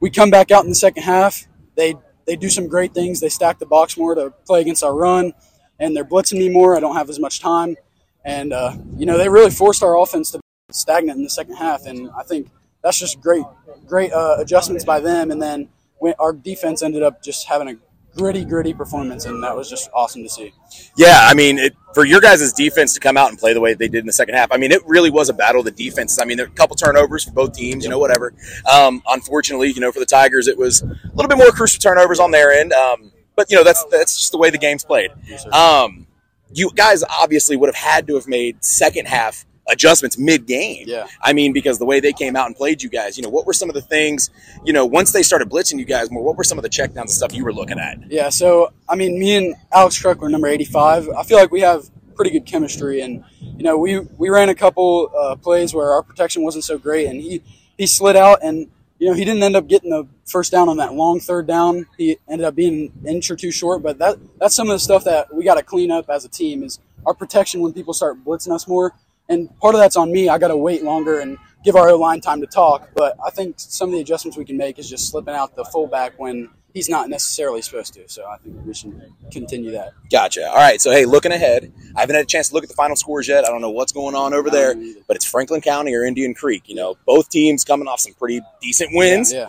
we 0.00 0.10
come 0.10 0.30
back 0.30 0.50
out 0.50 0.64
in 0.64 0.68
the 0.68 0.74
second 0.74 1.04
half. 1.04 1.46
They 1.76 1.94
they 2.26 2.36
do 2.36 2.48
some 2.48 2.68
great 2.68 2.94
things. 2.94 3.20
They 3.20 3.28
stack 3.28 3.58
the 3.58 3.66
box 3.66 3.96
more 3.96 4.14
to 4.14 4.30
play 4.46 4.60
against 4.60 4.82
our 4.84 4.94
run, 4.94 5.32
and 5.78 5.96
they're 5.96 6.04
blitzing 6.04 6.38
me 6.38 6.48
more. 6.48 6.76
I 6.76 6.80
don't 6.80 6.96
have 6.96 7.10
as 7.10 7.18
much 7.18 7.40
time, 7.40 7.76
and 8.24 8.52
uh, 8.52 8.76
you 8.96 9.06
know 9.06 9.18
they 9.18 9.28
really 9.28 9.50
forced 9.50 9.82
our 9.82 9.98
offense 9.98 10.30
to 10.32 10.38
be 10.38 10.42
stagnant 10.72 11.18
in 11.18 11.24
the 11.24 11.30
second 11.30 11.56
half. 11.56 11.86
And 11.86 12.10
I 12.18 12.22
think 12.22 12.48
that's 12.82 12.98
just 12.98 13.20
great, 13.20 13.44
great 13.86 14.12
uh, 14.12 14.36
adjustments 14.38 14.84
by 14.84 15.00
them. 15.00 15.30
And 15.30 15.40
then 15.40 15.68
when 15.98 16.14
our 16.18 16.32
defense 16.32 16.82
ended 16.82 17.02
up 17.02 17.22
just 17.22 17.46
having 17.46 17.68
a 17.68 17.76
gritty, 18.16 18.44
gritty 18.44 18.74
performance, 18.74 19.24
and 19.24 19.42
that 19.42 19.56
was 19.56 19.68
just 19.68 19.90
awesome 19.94 20.22
to 20.22 20.28
see. 20.28 20.52
Yeah, 20.96 21.20
I 21.22 21.34
mean, 21.34 21.58
it, 21.58 21.74
for 21.94 22.04
your 22.04 22.20
guys' 22.20 22.52
defense 22.52 22.94
to 22.94 23.00
come 23.00 23.16
out 23.16 23.30
and 23.30 23.38
play 23.38 23.54
the 23.54 23.60
way 23.60 23.74
they 23.74 23.88
did 23.88 24.00
in 24.00 24.06
the 24.06 24.12
second 24.12 24.34
half, 24.34 24.52
I 24.52 24.56
mean, 24.56 24.72
it 24.72 24.82
really 24.86 25.10
was 25.10 25.28
a 25.28 25.32
battle 25.32 25.60
of 25.60 25.64
the 25.64 25.70
defenses. 25.70 26.18
I 26.20 26.24
mean, 26.24 26.36
there 26.36 26.46
were 26.46 26.52
a 26.52 26.56
couple 26.56 26.76
turnovers 26.76 27.24
for 27.24 27.32
both 27.32 27.54
teams, 27.54 27.84
you 27.84 27.90
know, 27.90 27.98
whatever. 27.98 28.34
Um, 28.72 29.02
unfortunately, 29.08 29.72
you 29.72 29.80
know, 29.80 29.92
for 29.92 30.00
the 30.00 30.06
Tigers, 30.06 30.48
it 30.48 30.58
was 30.58 30.82
a 30.82 30.86
little 31.14 31.28
bit 31.28 31.38
more 31.38 31.50
crucial 31.50 31.80
turnovers 31.80 32.20
on 32.20 32.30
their 32.30 32.52
end. 32.52 32.72
Um, 32.72 33.12
but 33.34 33.50
you 33.50 33.56
know, 33.56 33.64
that's 33.64 33.84
that's 33.90 34.16
just 34.16 34.32
the 34.32 34.38
way 34.38 34.50
the 34.50 34.58
game's 34.58 34.84
played. 34.84 35.10
Um, 35.52 36.06
you 36.52 36.70
guys 36.74 37.02
obviously 37.02 37.56
would 37.56 37.68
have 37.68 37.74
had 37.74 38.06
to 38.08 38.14
have 38.14 38.28
made 38.28 38.62
second 38.62 39.08
half 39.08 39.46
adjustments 39.72 40.18
mid 40.18 40.46
game. 40.46 40.84
Yeah. 40.86 41.06
I 41.20 41.32
mean, 41.32 41.52
because 41.52 41.78
the 41.78 41.84
way 41.84 42.00
they 42.00 42.12
came 42.12 42.36
out 42.36 42.46
and 42.46 42.54
played 42.54 42.82
you 42.82 42.88
guys, 42.88 43.16
you 43.16 43.22
know, 43.22 43.30
what 43.30 43.46
were 43.46 43.52
some 43.52 43.68
of 43.68 43.74
the 43.74 43.82
things, 43.82 44.30
you 44.64 44.72
know, 44.72 44.86
once 44.86 45.12
they 45.12 45.22
started 45.22 45.50
blitzing 45.50 45.78
you 45.78 45.84
guys 45.84 46.10
more, 46.10 46.22
what 46.22 46.36
were 46.36 46.44
some 46.44 46.58
of 46.58 46.62
the 46.62 46.68
checkdowns 46.68 47.00
and 47.00 47.10
stuff 47.10 47.34
you 47.34 47.44
were 47.44 47.52
looking 47.52 47.78
at? 47.78 47.98
Yeah, 48.10 48.28
so 48.28 48.72
I 48.88 48.94
mean, 48.94 49.18
me 49.18 49.36
and 49.36 49.54
Alex 49.72 49.96
Truck 49.96 50.20
were 50.20 50.28
number 50.28 50.46
85. 50.46 51.08
I 51.08 51.22
feel 51.24 51.38
like 51.38 51.50
we 51.50 51.60
have 51.62 51.90
pretty 52.14 52.30
good 52.30 52.46
chemistry, 52.46 53.00
and 53.00 53.24
you 53.40 53.64
know, 53.64 53.78
we 53.78 54.00
we 54.18 54.28
ran 54.28 54.48
a 54.48 54.54
couple 54.54 55.10
uh, 55.18 55.36
plays 55.36 55.74
where 55.74 55.90
our 55.92 56.02
protection 56.02 56.42
wasn't 56.42 56.64
so 56.64 56.78
great, 56.78 57.06
and 57.06 57.20
he 57.20 57.42
he 57.76 57.86
slid 57.86 58.16
out, 58.16 58.38
and 58.42 58.68
you 58.98 59.08
know, 59.08 59.14
he 59.14 59.24
didn't 59.24 59.42
end 59.42 59.56
up 59.56 59.66
getting 59.66 59.90
the 59.90 60.06
first 60.26 60.52
down 60.52 60.68
on 60.68 60.76
that 60.76 60.94
long 60.94 61.18
third 61.18 61.46
down. 61.46 61.86
He 61.98 62.18
ended 62.28 62.44
up 62.44 62.54
being 62.54 62.92
an 63.02 63.16
inch 63.16 63.30
or 63.30 63.36
two 63.36 63.50
short, 63.50 63.82
but 63.82 63.98
that 63.98 64.16
that's 64.38 64.54
some 64.54 64.68
of 64.70 64.74
the 64.74 64.78
stuff 64.78 65.04
that 65.04 65.34
we 65.34 65.42
got 65.44 65.56
to 65.56 65.62
clean 65.62 65.90
up 65.90 66.08
as 66.08 66.24
a 66.24 66.28
team 66.28 66.62
is 66.62 66.78
our 67.04 67.14
protection 67.14 67.60
when 67.60 67.72
people 67.72 67.94
start 67.94 68.24
blitzing 68.24 68.54
us 68.54 68.68
more. 68.68 68.94
And 69.32 69.48
part 69.60 69.74
of 69.74 69.80
that's 69.80 69.96
on 69.96 70.12
me. 70.12 70.28
I 70.28 70.38
got 70.38 70.48
to 70.48 70.56
wait 70.56 70.82
longer 70.82 71.20
and 71.20 71.38
give 71.64 71.76
our 71.76 71.88
O 71.88 71.96
line 71.96 72.20
time 72.20 72.40
to 72.40 72.46
talk. 72.46 72.90
But 72.94 73.16
I 73.24 73.30
think 73.30 73.54
some 73.58 73.88
of 73.88 73.94
the 73.94 74.00
adjustments 74.00 74.36
we 74.36 74.44
can 74.44 74.56
make 74.56 74.78
is 74.78 74.88
just 74.88 75.10
slipping 75.10 75.34
out 75.34 75.56
the 75.56 75.64
fullback 75.64 76.18
when 76.18 76.50
he's 76.74 76.88
not 76.88 77.08
necessarily 77.08 77.62
supposed 77.62 77.94
to. 77.94 78.08
So 78.08 78.26
I 78.26 78.36
think 78.38 78.56
we 78.64 78.74
should 78.74 79.00
continue 79.30 79.70
that. 79.72 79.92
Gotcha. 80.10 80.48
All 80.48 80.56
right. 80.56 80.80
So 80.80 80.90
hey, 80.90 81.04
looking 81.04 81.32
ahead, 81.32 81.72
I 81.96 82.00
haven't 82.00 82.16
had 82.16 82.24
a 82.24 82.28
chance 82.28 82.48
to 82.48 82.54
look 82.54 82.64
at 82.64 82.70
the 82.70 82.76
final 82.76 82.96
scores 82.96 83.28
yet. 83.28 83.44
I 83.44 83.48
don't 83.48 83.60
know 83.60 83.70
what's 83.70 83.92
going 83.92 84.14
on 84.14 84.34
over 84.34 84.50
there, 84.50 84.74
but 85.06 85.16
it's 85.16 85.24
Franklin 85.24 85.60
County 85.60 85.94
or 85.94 86.04
Indian 86.04 86.34
Creek. 86.34 86.64
You 86.66 86.74
know, 86.74 86.96
both 87.06 87.28
teams 87.28 87.64
coming 87.64 87.88
off 87.88 88.00
some 88.00 88.14
pretty 88.14 88.40
decent 88.60 88.90
wins. 88.92 89.32
Yeah. 89.32 89.40
yeah. 89.40 89.48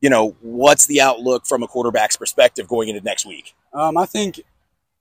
You 0.00 0.10
know, 0.10 0.36
what's 0.40 0.86
the 0.86 1.00
outlook 1.00 1.44
from 1.44 1.64
a 1.64 1.66
quarterback's 1.66 2.16
perspective 2.16 2.68
going 2.68 2.88
into 2.88 3.00
next 3.00 3.26
week? 3.26 3.54
Um, 3.72 3.96
I 3.96 4.06
think 4.06 4.40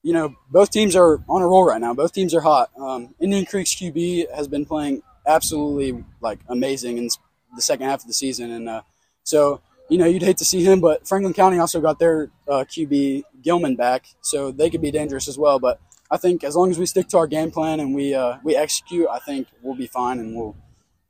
you 0.04 0.14
know, 0.14 0.36
both 0.50 0.70
teams 0.70 0.96
are 0.96 1.22
on 1.28 1.42
a 1.42 1.48
roll 1.48 1.66
right 1.66 1.82
now. 1.82 1.94
Both 1.94 2.14
teams 2.14 2.34
are 2.34 2.42
hot. 2.42 2.70
Um, 2.80 3.14
Indian 3.20 3.46
Creek's 3.46 3.76
QB 3.76 4.34
has 4.36 4.48
been 4.48 4.66
playing 4.66 5.02
absolutely 5.26 6.04
like 6.22 6.40
amazing 6.48 6.98
in 6.98 7.10
the 7.56 7.62
second 7.62 7.88
half 7.88 8.02
of 8.02 8.08
the 8.08 8.14
season, 8.14 8.52
and 8.52 8.70
uh, 8.70 8.82
so 9.24 9.62
you 9.90 9.98
know 9.98 10.06
you'd 10.06 10.24
hate 10.24 10.38
to 10.38 10.46
see 10.46 10.64
him. 10.64 10.80
But 10.80 11.08
Franklin 11.08 11.34
County 11.34 11.60
also 11.60 11.82
got 11.82 12.00
their 12.00 12.30
uh, 12.48 12.64
QB 12.68 13.24
Gilman 13.42 13.76
back, 13.76 14.06
so 14.22 14.52
they 14.52 14.70
could 14.70 14.82
be 14.82 14.92
dangerous 14.92 15.28
as 15.28 15.38
well. 15.38 15.60
But 15.60 15.80
I 16.10 16.18
think 16.18 16.44
as 16.44 16.56
long 16.56 16.72
as 16.72 16.80
we 16.80 16.86
stick 16.86 17.08
to 17.10 17.18
our 17.18 17.28
game 17.28 17.52
plan 17.52 17.80
and 17.80 17.94
we 17.94 18.14
uh, 18.14 18.38
we 18.44 18.56
execute, 18.56 19.08
I 19.12 19.20
think 19.20 19.48
we'll 19.62 19.76
be 19.76 19.88
fine 19.88 20.20
and 20.20 20.36
we'll 20.36 20.56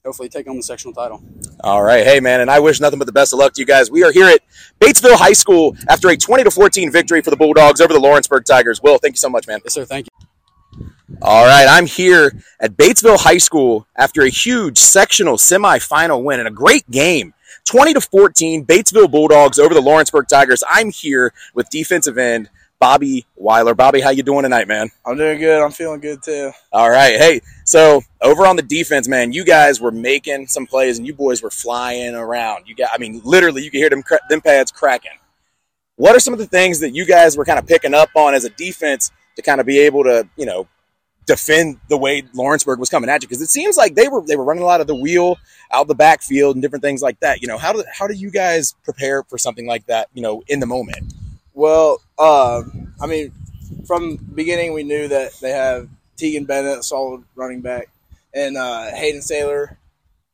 hopefully 0.08 0.30
take 0.30 0.48
home 0.48 0.58
the 0.58 0.64
sectional 0.64 0.94
title. 0.94 1.22
All 1.62 1.84
right, 1.84 2.06
hey 2.06 2.20
man, 2.20 2.40
and 2.40 2.50
I 2.50 2.60
wish 2.60 2.80
nothing 2.80 2.98
but 2.98 3.06
the 3.06 3.12
best 3.12 3.34
of 3.34 3.40
luck 3.40 3.54
to 3.54 3.62
you 3.62 3.66
guys. 3.66 3.92
We 3.92 4.04
are 4.04 4.12
here 4.12 4.28
at 4.28 4.40
Batesville 4.80 5.18
High 5.18 5.34
School 5.34 5.76
after 5.90 6.10
a 6.10 6.18
20 6.18 6.46
to 6.46 6.52
14 6.52 6.92
victory 6.92 7.22
for 7.22 7.30
the 7.30 7.36
Bulldogs 7.36 7.82
over 7.82 7.94
the 7.94 8.00
Lawrenceburg 8.00 8.46
Tigers. 8.46 8.82
Will, 8.82 8.98
thank 8.98 9.14
you 9.14 9.20
so 9.20 9.30
much, 9.30 9.48
man. 9.48 9.60
Yes, 9.64 9.74
sir. 9.74 9.86
Thank 9.86 10.08
you. 10.08 10.88
All 11.22 11.46
right, 11.46 11.68
I'm 11.70 11.86
here 11.86 12.42
at 12.60 12.78
Batesville 12.78 13.20
High 13.20 13.38
School 13.38 13.86
after 13.96 14.22
a 14.22 14.30
huge 14.30 14.78
sectional 14.78 15.36
semifinal 15.36 16.24
win 16.24 16.40
and 16.40 16.48
a 16.48 16.52
great 16.52 16.90
game. 16.90 17.34
20 17.66 17.94
to 17.96 18.02
14, 18.02 18.66
Batesville 18.66 19.12
Bulldogs 19.12 19.60
over 19.60 19.74
the 19.74 19.82
Lawrenceburg 19.82 20.28
Tigers. 20.30 20.64
I'm 20.70 20.90
here 20.90 21.34
with 21.54 21.70
defensive 21.70 22.18
end 22.18 22.50
Bobby 22.80 23.26
Weiler. 23.36 23.74
Bobby, 23.74 24.02
how 24.02 24.12
you 24.12 24.24
doing 24.24 24.44
tonight, 24.44 24.68
man? 24.68 24.90
I'm 25.06 25.18
doing 25.18 25.40
good. 25.40 25.62
I'm 25.64 25.72
feeling 25.72 26.00
good 26.00 26.22
too. 26.22 26.52
All 26.72 26.90
right. 26.90 27.16
Hey, 27.18 27.42
so 27.66 28.02
over 28.22 28.46
on 28.46 28.56
the 28.56 28.62
defense, 28.62 29.08
man, 29.08 29.32
you 29.32 29.44
guys 29.44 29.82
were 29.82 29.92
making 29.92 30.48
some 30.48 30.68
plays 30.68 30.98
and 30.98 31.08
you 31.08 31.14
boys 31.14 31.42
were 31.42 31.50
flying 31.50 32.14
around. 32.14 32.68
You 32.68 32.76
got, 32.76 32.92
I 32.94 32.98
mean, 33.00 33.22
literally, 33.24 33.64
you 33.64 33.72
could 33.72 33.80
hear 33.80 33.90
them 33.90 34.04
them 34.30 34.42
pads 34.42 34.72
cracking. 34.72 35.12
What 35.96 36.16
are 36.16 36.20
some 36.20 36.34
of 36.34 36.40
the 36.40 36.46
things 36.46 36.80
that 36.82 36.94
you 36.94 37.06
guys 37.06 37.36
were 37.36 37.46
kind 37.46 37.58
of 37.58 37.66
picking 37.66 37.96
up 37.96 38.10
on 38.16 38.36
as 38.36 38.46
a 38.46 38.52
defense 38.52 39.12
to 39.36 39.42
kind 39.42 39.60
of 39.60 39.66
be 39.66 39.80
able 39.80 40.04
to, 40.04 40.28
you 40.36 40.46
know, 40.46 40.68
defend 41.26 41.80
the 41.90 41.98
way 41.98 42.24
Lawrenceburg 42.34 42.80
was 42.80 42.90
coming 42.90 43.10
at 43.10 43.24
you? 43.24 43.28
Because 43.28 43.42
it 43.42 43.50
seems 43.50 43.76
like 43.76 43.96
they 43.96 44.08
were 44.08 44.22
they 44.22 44.36
were 44.36 44.44
running 44.44 44.64
a 44.64 44.68
lot 44.68 44.82
of 44.82 44.88
the 44.88 44.96
wheel 44.96 45.38
out 45.72 45.88
the 45.88 45.96
backfield 45.96 46.56
and 46.56 46.62
different 46.62 46.84
things 46.84 47.02
like 47.02 47.20
that. 47.22 47.42
You 47.42 47.48
know, 47.48 47.58
how 47.58 47.74
do 47.74 47.84
how 47.92 48.06
do 48.06 48.14
you 48.14 48.30
guys 48.30 48.76
prepare 48.84 49.24
for 49.24 49.40
something 49.40 49.66
like 49.66 49.88
that? 49.88 50.10
You 50.14 50.22
know, 50.22 50.44
in 50.48 50.60
the 50.60 50.68
moment. 50.68 51.16
Well, 51.58 52.04
uh, 52.20 52.62
I 53.02 53.08
mean, 53.08 53.32
from 53.88 54.18
the 54.18 54.36
beginning, 54.36 54.74
we 54.74 54.84
knew 54.84 55.08
that 55.08 55.34
they 55.42 55.50
have 55.50 55.90
Tegan 56.16 56.46
Bennett, 56.46 56.84
solid 56.84 57.24
running 57.34 57.62
back, 57.62 57.90
and 58.32 58.56
uh, 58.56 58.92
Hayden 58.94 59.22
Saylor. 59.22 59.78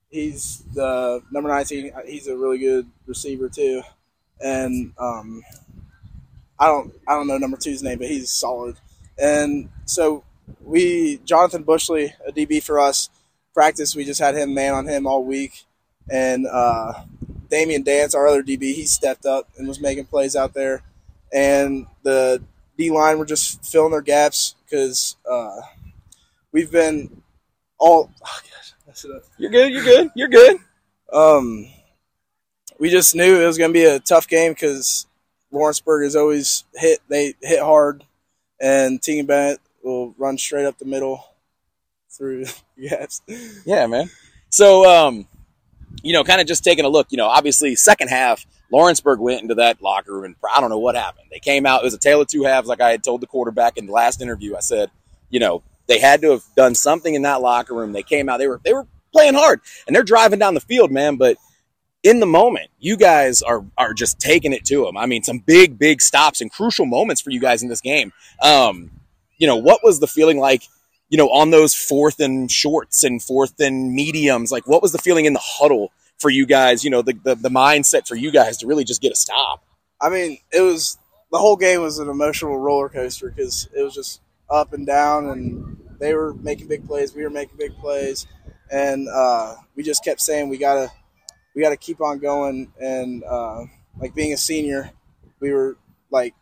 He's 0.09 0.65
the 0.73 1.23
number 1.31 1.47
19. 1.47 1.93
He's 2.05 2.27
a 2.27 2.35
really 2.35 2.57
good 2.57 2.89
receiver 3.07 3.47
too, 3.47 3.83
and 4.41 4.91
um, 4.97 5.43
I 6.59 6.67
don't 6.67 6.93
I 7.07 7.13
don't 7.13 7.27
know 7.27 7.37
number 7.37 7.55
two's 7.55 7.81
name, 7.81 7.99
but 7.99 8.09
he's 8.09 8.29
solid. 8.29 8.75
And 9.17 9.69
so 9.85 10.25
we 10.61 11.21
Jonathan 11.23 11.63
Bushley, 11.63 12.11
a 12.27 12.33
DB 12.33 12.61
for 12.61 12.81
us, 12.81 13.09
practice. 13.53 13.95
We 13.95 14.03
just 14.03 14.19
had 14.19 14.35
him 14.35 14.53
man 14.53 14.73
on 14.73 14.89
him 14.89 15.07
all 15.07 15.23
week, 15.23 15.63
and 16.09 16.45
uh, 16.51 17.05
Damian 17.49 17.83
Dance, 17.83 18.13
our 18.13 18.27
other 18.27 18.43
DB, 18.43 18.73
he 18.73 18.85
stepped 18.85 19.25
up 19.25 19.47
and 19.57 19.69
was 19.69 19.79
making 19.79 20.07
plays 20.07 20.35
out 20.35 20.53
there 20.53 20.83
and 21.33 21.87
the 22.03 22.41
D 22.77 22.91
line 22.91 23.17
were 23.17 23.25
just 23.25 23.65
filling 23.65 23.91
their 23.91 24.01
gaps 24.01 24.55
because 24.63 25.17
uh, 25.29 25.61
we've 26.51 26.71
been 26.71 27.21
all. 27.77 28.11
Oh 28.23 28.39
gosh, 28.85 29.05
you're 29.37 29.51
good. 29.51 29.73
You're 29.73 29.83
good. 29.83 30.11
You're 30.15 30.29
good. 30.29 30.57
Um, 31.11 31.67
we 32.79 32.89
just 32.89 33.15
knew 33.15 33.41
it 33.41 33.45
was 33.45 33.57
going 33.57 33.71
to 33.71 33.73
be 33.73 33.85
a 33.85 33.99
tough 33.99 34.27
game 34.27 34.53
because 34.53 35.07
Lawrenceburg 35.51 36.05
is 36.05 36.15
always 36.15 36.63
hit. 36.75 36.99
They 37.09 37.33
hit 37.41 37.59
hard, 37.59 38.03
and 38.59 39.01
Tegan 39.01 39.25
Bennett 39.25 39.59
will 39.83 40.13
run 40.17 40.37
straight 40.37 40.65
up 40.65 40.77
the 40.77 40.85
middle 40.85 41.23
through 42.09 42.45
gaps. 42.81 43.21
Yeah, 43.65 43.87
man. 43.87 44.09
So, 44.49 44.89
um, 44.89 45.27
you 46.03 46.13
know, 46.13 46.23
kind 46.23 46.41
of 46.41 46.47
just 46.47 46.63
taking 46.63 46.85
a 46.85 46.89
look. 46.89 47.07
You 47.11 47.17
know, 47.17 47.27
obviously, 47.27 47.75
second 47.75 48.09
half 48.09 48.45
Lawrenceburg 48.73 49.19
went 49.19 49.43
into 49.43 49.55
that 49.55 49.81
locker 49.81 50.13
room 50.13 50.25
and 50.25 50.35
I 50.51 50.59
don't 50.59 50.71
know 50.71 50.79
what 50.79 50.95
happened. 50.95 51.27
They 51.31 51.39
came 51.39 51.65
out, 51.67 51.81
it 51.81 51.85
was 51.85 51.93
a 51.93 51.99
tale 51.99 52.21
of 52.21 52.27
two 52.27 52.43
halves, 52.43 52.67
like 52.67 52.81
I 52.81 52.89
had 52.89 53.03
told 53.03 53.21
the 53.21 53.27
quarterback 53.27 53.77
in 53.77 53.85
the 53.85 53.91
last 53.91 54.19
interview. 54.19 54.55
I 54.55 54.61
said, 54.61 54.89
you 55.29 55.39
know, 55.39 55.61
they 55.87 55.99
had 55.99 56.21
to 56.21 56.31
have 56.31 56.43
done 56.55 56.73
something 56.73 57.13
in 57.13 57.21
that 57.21 57.41
locker 57.41 57.75
room. 57.75 57.91
They 57.91 58.01
came 58.01 58.29
out, 58.29 58.39
they 58.39 58.47
were 58.47 58.59
they 58.63 58.73
were 58.73 58.87
playing 59.11 59.35
hard 59.35 59.61
and 59.85 59.95
they're 59.95 60.01
driving 60.03 60.39
down 60.39 60.55
the 60.55 60.59
field, 60.59 60.91
man, 60.91 61.17
but 61.17 61.37
in 62.01 62.19
the 62.19 62.25
moment, 62.25 62.71
you 62.79 62.97
guys 62.97 63.43
are 63.43 63.63
are 63.77 63.93
just 63.93 64.19
taking 64.19 64.53
it 64.53 64.65
to 64.65 64.83
them. 64.83 64.97
I 64.97 65.05
mean, 65.05 65.21
some 65.21 65.37
big, 65.37 65.77
big 65.77 66.01
stops 66.01 66.41
and 66.41 66.51
crucial 66.51 66.87
moments 66.87 67.21
for 67.21 67.29
you 67.29 67.39
guys 67.39 67.61
in 67.61 67.69
this 67.69 67.79
game. 67.79 68.11
Um, 68.41 68.89
you 69.37 69.45
know, 69.45 69.55
what 69.55 69.81
was 69.83 69.99
the 69.99 70.07
feeling 70.07 70.39
like, 70.39 70.63
you 71.09 71.17
know, 71.17 71.29
on 71.29 71.51
those 71.51 71.75
fourth 71.75 72.19
and 72.19 72.51
shorts 72.51 73.03
and 73.03 73.21
fourth 73.21 73.59
and 73.59 73.93
mediums? 73.93 74.51
Like, 74.51 74.67
what 74.67 74.81
was 74.81 74.91
the 74.91 74.97
feeling 74.97 75.25
in 75.25 75.33
the 75.33 75.41
huddle 75.41 75.91
for 76.19 76.29
you 76.29 76.45
guys, 76.45 76.83
you 76.83 76.89
know, 76.89 77.01
the, 77.01 77.13
the, 77.23 77.35
the 77.35 77.49
mindset 77.49 78.07
for 78.07 78.15
you 78.15 78.31
guys 78.31 78.57
to 78.57 78.67
really 78.67 78.83
just 78.83 79.01
get 79.01 79.11
a 79.11 79.15
stop? 79.15 79.63
I 79.99 80.09
mean, 80.09 80.37
it 80.51 80.61
was 80.61 80.97
the 81.31 81.37
whole 81.37 81.55
game 81.55 81.81
was 81.81 81.99
an 81.99 82.09
emotional 82.09 82.57
roller 82.57 82.89
coaster 82.89 83.29
because 83.29 83.67
it 83.75 83.81
was 83.81 83.93
just 83.93 84.21
up 84.49 84.73
and 84.73 84.85
down, 84.85 85.29
and 85.29 85.77
they 85.99 86.13
were 86.13 86.33
making 86.35 86.67
big 86.67 86.85
plays, 86.85 87.15
we 87.15 87.23
were 87.23 87.29
making 87.29 87.57
big 87.57 87.75
plays, 87.77 88.27
and 88.71 89.07
uh, 89.09 89.55
we 89.75 89.83
just 89.83 90.03
kept 90.03 90.21
saying 90.21 90.49
we 90.49 90.57
gotta 90.57 90.91
we 91.55 91.61
gotta 91.61 91.77
keep 91.77 92.01
on 92.01 92.19
going. 92.19 92.71
And 92.79 93.23
uh, 93.23 93.65
like 93.99 94.13
being 94.13 94.33
a 94.33 94.37
senior, 94.37 94.91
we 95.39 95.51
were 95.51 95.77
like 96.11 96.35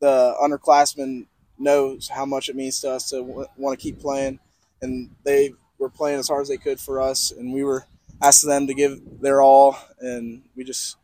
the 0.00 0.34
underclassmen 0.42 1.26
knows 1.58 2.08
how 2.08 2.24
much 2.24 2.48
it 2.48 2.56
means 2.56 2.80
to 2.80 2.90
us 2.90 3.10
to 3.10 3.16
w- 3.16 3.46
want 3.56 3.78
to 3.78 3.82
keep 3.82 4.00
playing, 4.00 4.38
and 4.80 5.10
they 5.24 5.52
were 5.78 5.90
playing 5.90 6.18
as 6.18 6.28
hard 6.28 6.42
as 6.42 6.48
they 6.48 6.56
could 6.56 6.80
for 6.80 7.00
us, 7.00 7.32
and 7.32 7.52
we 7.52 7.64
were 7.64 7.86
asked 8.22 8.46
them 8.46 8.66
to 8.68 8.74
give 8.74 9.00
their 9.20 9.42
all, 9.42 9.76
and 10.00 10.42
we 10.56 10.64
just 10.64 10.96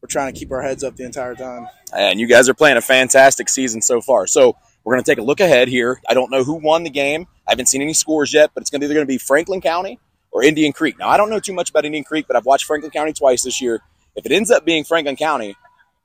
we're 0.00 0.08
trying 0.08 0.32
to 0.32 0.38
keep 0.38 0.52
our 0.52 0.62
heads 0.62 0.84
up 0.84 0.96
the 0.96 1.04
entire 1.04 1.34
time. 1.34 1.66
And 1.92 2.20
you 2.20 2.26
guys 2.26 2.48
are 2.48 2.54
playing 2.54 2.76
a 2.76 2.80
fantastic 2.80 3.48
season 3.48 3.82
so 3.82 4.00
far. 4.00 4.26
So 4.26 4.56
we're 4.84 4.94
going 4.94 5.04
to 5.04 5.10
take 5.10 5.18
a 5.18 5.22
look 5.22 5.40
ahead 5.40 5.68
here. 5.68 6.00
I 6.08 6.14
don't 6.14 6.30
know 6.30 6.44
who 6.44 6.54
won 6.54 6.84
the 6.84 6.90
game. 6.90 7.26
I 7.46 7.52
haven't 7.52 7.66
seen 7.66 7.82
any 7.82 7.94
scores 7.94 8.32
yet, 8.32 8.52
but 8.54 8.60
it's 8.60 8.70
going 8.70 8.80
to 8.80 8.84
either 8.84 8.94
going 8.94 9.06
to 9.06 9.12
be 9.12 9.18
Franklin 9.18 9.60
County 9.60 9.98
or 10.30 10.44
Indian 10.44 10.72
Creek. 10.72 10.98
Now 10.98 11.08
I 11.08 11.16
don't 11.16 11.30
know 11.30 11.40
too 11.40 11.52
much 11.52 11.70
about 11.70 11.84
Indian 11.84 12.04
Creek, 12.04 12.26
but 12.28 12.36
I've 12.36 12.46
watched 12.46 12.64
Franklin 12.66 12.92
County 12.92 13.12
twice 13.12 13.42
this 13.42 13.60
year. 13.60 13.80
If 14.14 14.26
it 14.26 14.32
ends 14.32 14.50
up 14.50 14.64
being 14.64 14.84
Franklin 14.84 15.16
County, 15.16 15.56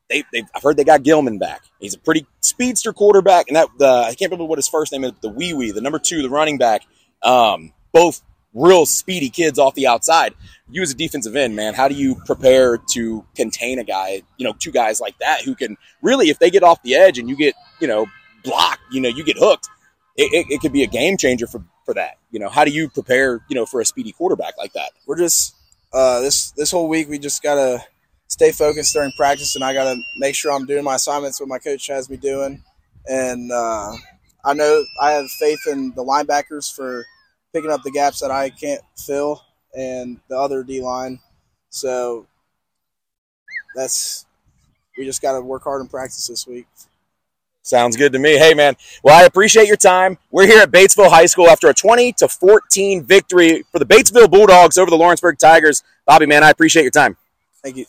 they, 0.09 0.23
I've 0.55 0.61
heard 0.61 0.77
they 0.77 0.83
got 0.83 1.03
Gilman 1.03 1.39
back. 1.39 1.63
He's 1.79 1.93
a 1.93 1.99
pretty 1.99 2.27
speedster 2.41 2.93
quarterback, 2.93 3.47
and 3.47 3.55
that 3.55 3.69
the 3.77 3.87
I 3.87 4.15
can't 4.15 4.31
remember 4.31 4.45
what 4.45 4.59
his 4.59 4.67
first 4.67 4.91
name 4.91 5.03
is. 5.03 5.13
The 5.21 5.29
wee 5.29 5.53
wee, 5.53 5.71
the 5.71 5.81
number 5.81 5.99
two, 5.99 6.21
the 6.21 6.29
running 6.29 6.57
back. 6.57 6.83
Um, 7.21 7.73
both 7.91 8.21
real 8.53 8.85
speedy 8.85 9.29
kids 9.29 9.57
off 9.57 9.75
the 9.75 9.87
outside. 9.87 10.33
You 10.69 10.81
as 10.81 10.91
a 10.91 10.95
defensive 10.95 11.35
end, 11.35 11.55
man, 11.55 11.73
how 11.73 11.87
do 11.87 11.95
you 11.95 12.15
prepare 12.25 12.77
to 12.91 13.25
contain 13.35 13.79
a 13.79 13.83
guy, 13.83 14.23
you 14.37 14.45
know, 14.45 14.53
two 14.57 14.71
guys 14.71 14.99
like 14.99 15.17
that 15.19 15.41
who 15.41 15.55
can 15.55 15.77
really, 16.01 16.29
if 16.29 16.39
they 16.39 16.49
get 16.49 16.63
off 16.63 16.81
the 16.83 16.95
edge 16.95 17.19
and 17.19 17.29
you 17.29 17.35
get, 17.35 17.55
you 17.79 17.87
know, 17.87 18.05
blocked, 18.43 18.81
you 18.91 19.01
know, 19.01 19.09
you 19.09 19.23
get 19.23 19.37
hooked, 19.37 19.67
it, 20.17 20.33
it, 20.33 20.53
it 20.53 20.61
could 20.61 20.73
be 20.73 20.83
a 20.83 20.87
game 20.87 21.17
changer 21.17 21.47
for, 21.47 21.63
for 21.85 21.93
that. 21.93 22.17
You 22.31 22.39
know, 22.39 22.49
how 22.49 22.65
do 22.65 22.71
you 22.71 22.89
prepare, 22.89 23.43
you 23.49 23.55
know, 23.55 23.65
for 23.65 23.81
a 23.81 23.85
speedy 23.85 24.11
quarterback 24.11 24.57
like 24.57 24.73
that? 24.73 24.91
We're 25.05 25.17
just, 25.17 25.55
uh, 25.91 26.21
this, 26.21 26.51
this 26.51 26.71
whole 26.71 26.87
week, 26.87 27.09
we 27.09 27.19
just 27.19 27.43
got 27.43 27.55
to 27.55 27.83
stay 28.27 28.51
focused 28.51 28.93
during 28.93 29.11
practice 29.11 29.55
and 29.55 29.63
I 29.63 29.73
got 29.73 29.93
to 29.93 30.01
make 30.17 30.35
sure 30.35 30.51
I'm 30.51 30.65
doing 30.65 30.83
my 30.83 30.95
assignments, 30.95 31.39
what 31.39 31.49
my 31.49 31.59
coach 31.59 31.87
has 31.87 32.09
me 32.09 32.17
doing. 32.17 32.63
And, 33.07 33.51
uh, 33.51 33.93
I 34.45 34.53
know 34.53 34.83
I 34.99 35.11
have 35.11 35.29
faith 35.31 35.59
in 35.67 35.93
the 35.95 36.03
linebackers 36.03 36.73
for 36.73 37.05
picking 37.53 37.71
up 37.71 37.83
the 37.83 37.91
gaps 37.91 38.19
that 38.19 38.31
I 38.31 38.49
can't 38.49 38.81
fill 38.97 39.41
and 39.75 40.19
the 40.27 40.37
other 40.37 40.63
D 40.63 40.81
line. 40.81 41.19
So 41.69 42.27
that's 43.75 44.25
we 44.97 45.05
just 45.05 45.21
got 45.21 45.33
to 45.33 45.41
work 45.41 45.63
hard 45.63 45.81
in 45.81 45.87
practice 45.87 46.27
this 46.27 46.45
week. 46.45 46.67
Sounds 47.63 47.95
good 47.95 48.11
to 48.11 48.19
me. 48.19 48.37
Hey, 48.37 48.53
man. 48.53 48.75
Well, 49.03 49.17
I 49.17 49.23
appreciate 49.25 49.67
your 49.67 49.77
time. 49.77 50.17
We're 50.31 50.45
here 50.45 50.61
at 50.61 50.69
Batesville 50.69 51.09
High 51.09 51.27
School 51.27 51.47
after 51.47 51.69
a 51.69 51.73
20 51.73 52.11
to 52.13 52.27
14 52.27 53.03
victory 53.03 53.63
for 53.71 53.79
the 53.79 53.85
Batesville 53.85 54.29
Bulldogs 54.29 54.77
over 54.77 54.91
the 54.91 54.97
Lawrenceburg 54.97 55.39
Tigers. 55.39 55.81
Bobby, 56.05 56.25
man, 56.25 56.43
I 56.43 56.49
appreciate 56.49 56.83
your 56.83 56.91
time. 56.91 57.15
Thank 57.63 57.77
you. 57.77 57.85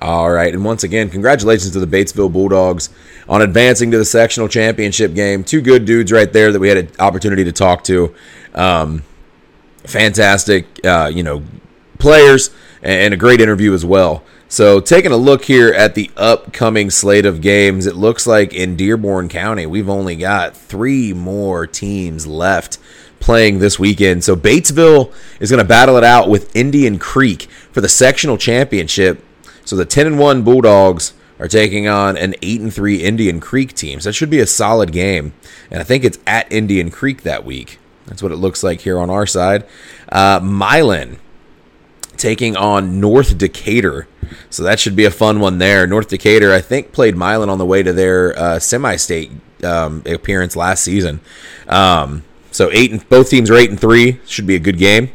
All 0.00 0.30
right, 0.30 0.54
and 0.54 0.64
once 0.64 0.84
again, 0.84 1.10
congratulations 1.10 1.72
to 1.72 1.84
the 1.84 1.86
Batesville 1.86 2.32
Bulldogs 2.32 2.88
on 3.28 3.42
advancing 3.42 3.90
to 3.90 3.98
the 3.98 4.04
sectional 4.04 4.46
championship 4.46 5.12
game. 5.12 5.42
Two 5.42 5.60
good 5.60 5.84
dudes 5.86 6.12
right 6.12 6.32
there 6.32 6.52
that 6.52 6.60
we 6.60 6.68
had 6.68 6.76
an 6.76 6.90
opportunity 7.00 7.42
to 7.44 7.52
talk 7.52 7.82
to. 7.84 8.14
Um, 8.54 9.02
fantastic, 9.84 10.66
uh, 10.84 11.10
you 11.12 11.24
know, 11.24 11.42
players 11.98 12.50
and 12.80 13.12
a 13.12 13.16
great 13.16 13.40
interview 13.40 13.74
as 13.74 13.84
well. 13.84 14.22
So, 14.50 14.80
taking 14.80 15.12
a 15.12 15.16
look 15.16 15.44
here 15.44 15.68
at 15.74 15.94
the 15.94 16.10
upcoming 16.16 16.88
slate 16.88 17.26
of 17.26 17.42
games, 17.42 17.84
it 17.84 17.96
looks 17.96 18.26
like 18.26 18.54
in 18.54 18.76
Dearborn 18.76 19.28
County, 19.28 19.66
we've 19.66 19.90
only 19.90 20.16
got 20.16 20.56
three 20.56 21.12
more 21.12 21.66
teams 21.66 22.26
left 22.26 22.78
playing 23.20 23.58
this 23.58 23.78
weekend. 23.78 24.24
So, 24.24 24.34
Batesville 24.36 25.12
is 25.38 25.50
going 25.50 25.62
to 25.62 25.68
battle 25.68 25.98
it 25.98 26.04
out 26.04 26.30
with 26.30 26.54
Indian 26.56 26.98
Creek 26.98 27.42
for 27.72 27.82
the 27.82 27.90
sectional 27.90 28.38
championship. 28.38 29.22
So, 29.68 29.76
the 29.76 29.84
10 29.84 30.06
and 30.06 30.18
1 30.18 30.42
Bulldogs 30.42 31.12
are 31.38 31.48
taking 31.48 31.86
on 31.86 32.16
an 32.16 32.34
8 32.42 32.60
and 32.60 32.74
3 32.74 32.96
Indian 33.02 33.40
Creek 33.40 33.74
team. 33.74 34.00
So, 34.00 34.08
that 34.08 34.14
should 34.14 34.30
be 34.30 34.40
a 34.40 34.46
solid 34.46 34.92
game. 34.92 35.32
And 35.70 35.80
I 35.80 35.84
think 35.84 36.04
it's 36.04 36.18
at 36.26 36.50
Indian 36.52 36.90
Creek 36.90 37.22
that 37.22 37.44
week. 37.44 37.78
That's 38.06 38.22
what 38.22 38.32
it 38.32 38.36
looks 38.36 38.62
like 38.62 38.80
here 38.80 38.98
on 38.98 39.10
our 39.10 39.26
side. 39.26 39.66
Uh, 40.10 40.40
Milan 40.42 41.18
taking 42.18 42.56
on 42.56 43.00
North 43.00 43.38
Decatur. 43.38 44.08
So 44.50 44.62
that 44.64 44.78
should 44.78 44.96
be 44.96 45.04
a 45.04 45.10
fun 45.10 45.40
one 45.40 45.58
there. 45.58 45.86
North 45.86 46.08
Decatur, 46.08 46.52
I 46.52 46.60
think, 46.60 46.92
played 46.92 47.16
Milan 47.16 47.48
on 47.48 47.58
the 47.58 47.64
way 47.64 47.82
to 47.82 47.92
their 47.92 48.38
uh, 48.38 48.58
semi-state 48.58 49.30
um, 49.64 50.02
appearance 50.04 50.56
last 50.56 50.84
season. 50.84 51.20
Um, 51.66 52.24
so 52.50 52.70
eight 52.72 52.90
and 52.90 53.08
both 53.08 53.30
teams 53.30 53.50
are 53.50 53.54
eight 53.54 53.70
and 53.70 53.80
three. 53.80 54.20
Should 54.26 54.46
be 54.46 54.56
a 54.56 54.60
good 54.60 54.78
game. 54.78 55.10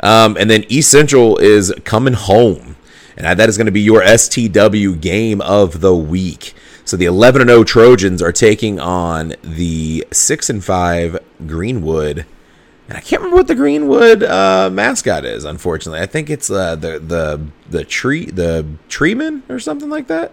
Um, 0.00 0.36
and 0.38 0.48
then 0.48 0.64
East 0.68 0.90
Central 0.90 1.36
is 1.38 1.72
coming 1.84 2.14
home, 2.14 2.76
and 3.18 3.38
that 3.38 3.48
is 3.48 3.56
going 3.58 3.66
to 3.66 3.72
be 3.72 3.80
your 3.80 4.00
STW 4.00 5.00
game 5.00 5.40
of 5.40 5.80
the 5.80 5.94
week. 5.94 6.54
So 6.84 6.96
the 6.96 7.04
11 7.04 7.42
and 7.42 7.50
0 7.50 7.64
Trojans 7.64 8.22
are 8.22 8.32
taking 8.32 8.80
on 8.80 9.34
the 9.42 10.06
6 10.10 10.50
and 10.50 10.64
5 10.64 11.18
Greenwood 11.46 12.24
and 12.88 12.96
I 12.96 13.00
can't 13.00 13.20
remember 13.20 13.36
what 13.36 13.48
the 13.48 13.54
Greenwood 13.54 14.22
uh, 14.22 14.70
mascot 14.72 15.26
is. 15.26 15.44
Unfortunately, 15.44 16.00
I 16.00 16.06
think 16.06 16.30
it's 16.30 16.50
uh, 16.50 16.74
the 16.74 16.98
the 16.98 17.46
the 17.68 17.84
tree 17.84 18.24
the 18.26 18.66
treeman 18.88 19.42
or 19.50 19.60
something 19.60 19.90
like 19.90 20.06
that. 20.06 20.32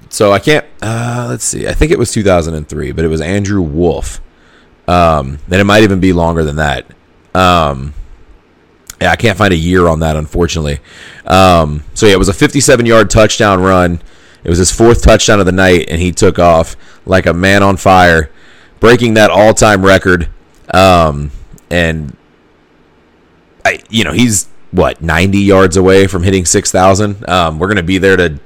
so 0.08 0.32
I 0.32 0.38
can't. 0.38 0.64
Uh, 0.80 1.26
let's 1.28 1.44
see. 1.44 1.66
I 1.66 1.72
think 1.72 1.92
it 1.92 1.98
was 1.98 2.12
2003, 2.12 2.92
but 2.92 3.04
it 3.04 3.08
was 3.08 3.20
Andrew 3.20 3.62
Wolf. 3.62 4.20
Um, 4.88 5.38
and 5.46 5.54
it 5.54 5.64
might 5.64 5.82
even 5.82 6.00
be 6.00 6.12
longer 6.12 6.44
than 6.44 6.56
that. 6.56 6.86
Um, 7.34 7.92
yeah, 9.00 9.10
I 9.10 9.16
can't 9.16 9.36
find 9.36 9.52
a 9.52 9.56
year 9.56 9.88
on 9.88 10.00
that, 10.00 10.16
unfortunately. 10.16 10.80
Um, 11.26 11.82
so 11.94 12.06
yeah, 12.06 12.14
it 12.14 12.18
was 12.18 12.28
a 12.28 12.32
57-yard 12.32 13.10
touchdown 13.10 13.60
run. 13.60 14.00
It 14.44 14.48
was 14.48 14.58
his 14.58 14.70
fourth 14.70 15.02
touchdown 15.02 15.40
of 15.40 15.46
the 15.46 15.52
night, 15.52 15.86
and 15.90 16.00
he 16.00 16.12
took 16.12 16.38
off 16.38 16.76
like 17.04 17.26
a 17.26 17.34
man 17.34 17.62
on 17.62 17.76
fire, 17.76 18.30
breaking 18.80 19.14
that 19.14 19.30
all-time 19.30 19.84
record. 19.84 20.28
Um, 20.72 21.30
and 21.70 22.16
I, 23.64 23.80
you 23.88 24.04
know, 24.04 24.12
he's 24.12 24.48
what 24.70 25.00
90 25.00 25.38
yards 25.38 25.76
away 25.76 26.06
from 26.06 26.22
hitting 26.22 26.44
6,000. 26.44 27.28
Um, 27.28 27.58
we're 27.58 27.68
gonna 27.68 27.82
be 27.82 27.98
there 27.98 28.16
to 28.16 28.38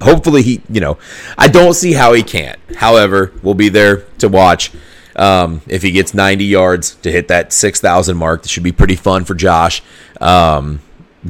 hopefully 0.00 0.42
he, 0.42 0.62
you 0.68 0.80
know, 0.80 0.98
I 1.38 1.48
don't 1.48 1.74
see 1.74 1.92
how 1.92 2.12
he 2.12 2.22
can't. 2.22 2.58
However, 2.76 3.32
we'll 3.42 3.54
be 3.54 3.68
there 3.68 4.02
to 4.18 4.28
watch. 4.28 4.72
Um, 5.14 5.62
if 5.66 5.82
he 5.82 5.92
gets 5.92 6.12
90 6.12 6.44
yards 6.44 6.94
to 6.96 7.10
hit 7.10 7.28
that 7.28 7.52
6,000 7.52 8.16
mark, 8.16 8.42
that 8.42 8.50
should 8.50 8.62
be 8.62 8.72
pretty 8.72 8.96
fun 8.96 9.24
for 9.24 9.34
Josh. 9.34 9.82
Um, 10.20 10.80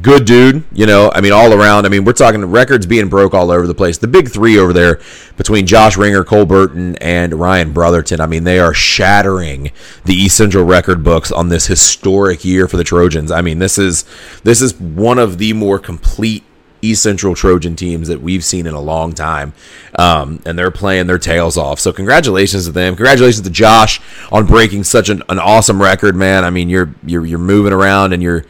good 0.01 0.25
dude, 0.25 0.63
you 0.71 0.85
know. 0.85 1.11
I 1.13 1.21
mean, 1.21 1.31
all 1.31 1.53
around. 1.53 1.85
I 1.85 1.89
mean, 1.89 2.05
we're 2.05 2.13
talking 2.13 2.43
records 2.45 2.85
being 2.85 3.09
broke 3.09 3.33
all 3.33 3.51
over 3.51 3.67
the 3.67 3.73
place. 3.73 3.97
The 3.97 4.07
big 4.07 4.29
three 4.29 4.57
over 4.57 4.73
there 4.73 4.99
between 5.37 5.65
Josh 5.65 5.97
Ringer, 5.97 6.23
Cole 6.23 6.45
Burton, 6.45 6.95
and 6.97 7.33
Ryan 7.33 7.73
Brotherton. 7.73 8.21
I 8.21 8.25
mean, 8.25 8.43
they 8.43 8.59
are 8.59 8.73
shattering 8.73 9.71
the 10.05 10.13
East 10.13 10.37
Central 10.37 10.65
record 10.65 11.03
books 11.03 11.31
on 11.31 11.49
this 11.49 11.67
historic 11.67 12.45
year 12.45 12.67
for 12.67 12.77
the 12.77 12.83
Trojans. 12.83 13.31
I 13.31 13.41
mean, 13.41 13.59
this 13.59 13.77
is 13.77 14.05
this 14.43 14.61
is 14.61 14.79
one 14.79 15.19
of 15.19 15.37
the 15.37 15.53
more 15.53 15.79
complete 15.79 16.43
East 16.81 17.01
Central 17.03 17.35
Trojan 17.35 17.75
teams 17.75 18.07
that 18.07 18.21
we've 18.21 18.43
seen 18.43 18.67
in 18.67 18.73
a 18.73 18.81
long 18.81 19.13
time. 19.13 19.53
Um, 19.97 20.41
and 20.45 20.57
they're 20.57 20.71
playing 20.71 21.07
their 21.07 21.17
tails 21.17 21.57
off. 21.57 21.79
So 21.79 21.91
congratulations 21.91 22.65
to 22.65 22.71
them. 22.71 22.95
Congratulations 22.95 23.41
to 23.41 23.49
Josh 23.49 23.99
on 24.31 24.45
breaking 24.45 24.83
such 24.83 25.09
an, 25.09 25.23
an 25.29 25.39
awesome 25.39 25.81
record, 25.81 26.15
man. 26.15 26.43
I 26.43 26.49
mean, 26.49 26.69
you're 26.69 26.93
you're 27.05 27.25
you're 27.25 27.39
moving 27.39 27.73
around 27.73 28.13
and 28.13 28.21
you're 28.21 28.45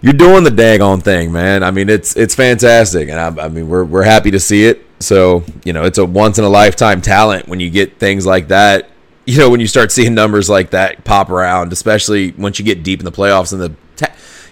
you're 0.00 0.12
doing 0.12 0.44
the 0.44 0.50
daggone 0.50 1.02
thing, 1.02 1.32
man. 1.32 1.62
I 1.62 1.70
mean, 1.70 1.88
it's 1.88 2.16
it's 2.16 2.34
fantastic, 2.34 3.08
and 3.08 3.18
I, 3.18 3.46
I 3.46 3.48
mean, 3.48 3.68
we're 3.68 3.84
we're 3.84 4.04
happy 4.04 4.30
to 4.30 4.40
see 4.40 4.64
it. 4.66 4.84
So 5.00 5.44
you 5.64 5.72
know, 5.72 5.84
it's 5.84 5.98
a 5.98 6.04
once 6.04 6.38
in 6.38 6.44
a 6.44 6.48
lifetime 6.48 7.00
talent 7.00 7.48
when 7.48 7.60
you 7.60 7.70
get 7.70 7.98
things 7.98 8.26
like 8.26 8.48
that. 8.48 8.90
You 9.26 9.38
know, 9.38 9.50
when 9.50 9.60
you 9.60 9.66
start 9.66 9.92
seeing 9.92 10.14
numbers 10.14 10.48
like 10.48 10.70
that 10.70 11.04
pop 11.04 11.30
around, 11.30 11.72
especially 11.72 12.32
once 12.32 12.58
you 12.58 12.64
get 12.64 12.82
deep 12.82 13.00
in 13.00 13.04
the 13.04 13.12
playoffs 13.12 13.52
and 13.52 13.60
the 13.60 13.74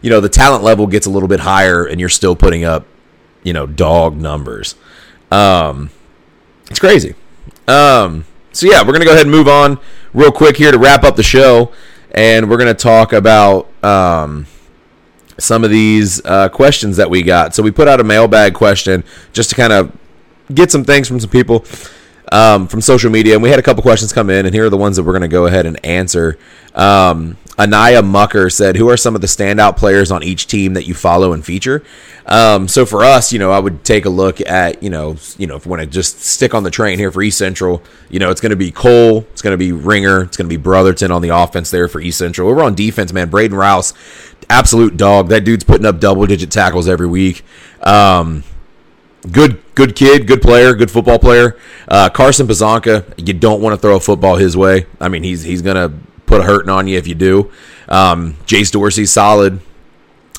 you 0.02 0.10
know 0.10 0.20
the 0.20 0.28
talent 0.28 0.62
level 0.62 0.86
gets 0.86 1.06
a 1.06 1.10
little 1.10 1.28
bit 1.28 1.40
higher 1.40 1.84
and 1.84 1.98
you're 2.00 2.08
still 2.08 2.36
putting 2.36 2.64
up 2.64 2.86
you 3.42 3.52
know 3.52 3.66
dog 3.66 4.16
numbers 4.16 4.74
um 5.30 5.90
it's 6.70 6.78
crazy 6.78 7.14
um 7.68 8.24
so 8.52 8.66
yeah 8.66 8.86
we're 8.86 8.92
gonna 8.92 9.04
go 9.04 9.12
ahead 9.12 9.22
and 9.22 9.30
move 9.30 9.48
on 9.48 9.78
real 10.14 10.30
quick 10.30 10.56
here 10.56 10.70
to 10.70 10.78
wrap 10.78 11.02
up 11.04 11.16
the 11.16 11.22
show 11.22 11.72
and 12.12 12.48
we're 12.48 12.56
gonna 12.56 12.74
talk 12.74 13.12
about 13.12 13.68
um 13.84 14.46
some 15.38 15.64
of 15.64 15.70
these 15.70 16.24
uh, 16.24 16.48
questions 16.48 16.96
that 16.96 17.10
we 17.10 17.22
got 17.22 17.54
so 17.54 17.62
we 17.62 17.70
put 17.70 17.88
out 17.88 18.00
a 18.00 18.04
mailbag 18.04 18.54
question 18.54 19.04
just 19.32 19.50
to 19.50 19.56
kind 19.56 19.72
of 19.72 19.96
get 20.54 20.70
some 20.70 20.84
things 20.84 21.08
from 21.08 21.20
some 21.20 21.30
people 21.30 21.64
um, 22.32 22.66
from 22.66 22.80
social 22.80 23.10
media, 23.10 23.34
and 23.34 23.42
we 23.42 23.50
had 23.50 23.58
a 23.58 23.62
couple 23.62 23.82
questions 23.82 24.12
come 24.12 24.30
in, 24.30 24.46
and 24.46 24.54
here 24.54 24.66
are 24.66 24.70
the 24.70 24.76
ones 24.76 24.96
that 24.96 25.04
we're 25.04 25.12
going 25.12 25.22
to 25.22 25.28
go 25.28 25.46
ahead 25.46 25.66
and 25.66 25.84
answer. 25.84 26.38
Um, 26.74 27.36
Anaya 27.58 28.02
Mucker 28.02 28.50
said, 28.50 28.76
"Who 28.76 28.90
are 28.90 28.96
some 28.96 29.14
of 29.14 29.20
the 29.20 29.26
standout 29.26 29.76
players 29.76 30.10
on 30.10 30.22
each 30.22 30.46
team 30.46 30.74
that 30.74 30.86
you 30.86 30.94
follow 30.94 31.32
and 31.32 31.44
feature?" 31.44 31.82
Um, 32.26 32.66
so 32.66 32.84
for 32.84 33.04
us, 33.04 33.32
you 33.32 33.38
know, 33.38 33.52
I 33.52 33.60
would 33.60 33.84
take 33.84 34.04
a 34.04 34.10
look 34.10 34.40
at, 34.40 34.82
you 34.82 34.90
know, 34.90 35.16
you 35.38 35.46
know, 35.46 35.54
if 35.54 35.64
we 35.64 35.70
want 35.70 35.82
to 35.82 35.86
just 35.86 36.20
stick 36.20 36.54
on 36.54 36.64
the 36.64 36.70
train 36.70 36.98
here 36.98 37.12
for 37.12 37.22
East 37.22 37.38
Central, 37.38 37.82
you 38.10 38.18
know, 38.18 38.30
it's 38.30 38.40
going 38.40 38.50
to 38.50 38.56
be 38.56 38.72
Cole, 38.72 39.18
it's 39.30 39.42
going 39.42 39.52
to 39.52 39.56
be 39.56 39.70
Ringer, 39.70 40.22
it's 40.22 40.36
going 40.36 40.48
to 40.48 40.52
be 40.54 40.60
Brotherton 40.60 41.12
on 41.12 41.22
the 41.22 41.28
offense 41.28 41.70
there 41.70 41.86
for 41.86 42.00
East 42.00 42.18
Central. 42.18 42.50
Over 42.50 42.62
on 42.62 42.74
defense, 42.74 43.12
man, 43.12 43.30
Braden 43.30 43.56
Rouse, 43.56 43.94
absolute 44.48 44.96
dog. 44.96 45.28
That 45.28 45.44
dude's 45.44 45.64
putting 45.64 45.86
up 45.86 46.00
double 46.00 46.26
digit 46.26 46.50
tackles 46.50 46.88
every 46.88 47.06
week. 47.06 47.44
Um, 47.82 48.44
good 49.30 49.62
good 49.74 49.96
kid, 49.96 50.26
good 50.26 50.42
player, 50.42 50.74
good 50.74 50.90
football 50.90 51.18
player. 51.18 51.56
Uh, 51.88 52.08
Carson 52.08 52.46
Pazanka, 52.46 53.12
you 53.16 53.34
don't 53.34 53.60
want 53.60 53.74
to 53.74 53.80
throw 53.80 53.96
a 53.96 54.00
football 54.00 54.36
his 54.36 54.56
way. 54.56 54.86
I 55.00 55.08
mean, 55.08 55.22
he's 55.22 55.42
he's 55.42 55.62
gonna 55.62 55.92
put 56.26 56.40
a 56.40 56.44
hurting 56.44 56.70
on 56.70 56.86
you 56.88 56.98
if 56.98 57.06
you 57.06 57.14
do. 57.14 57.50
Um, 57.88 58.34
Jace 58.46 58.72
Dorsey, 58.72 59.06
solid. 59.06 59.60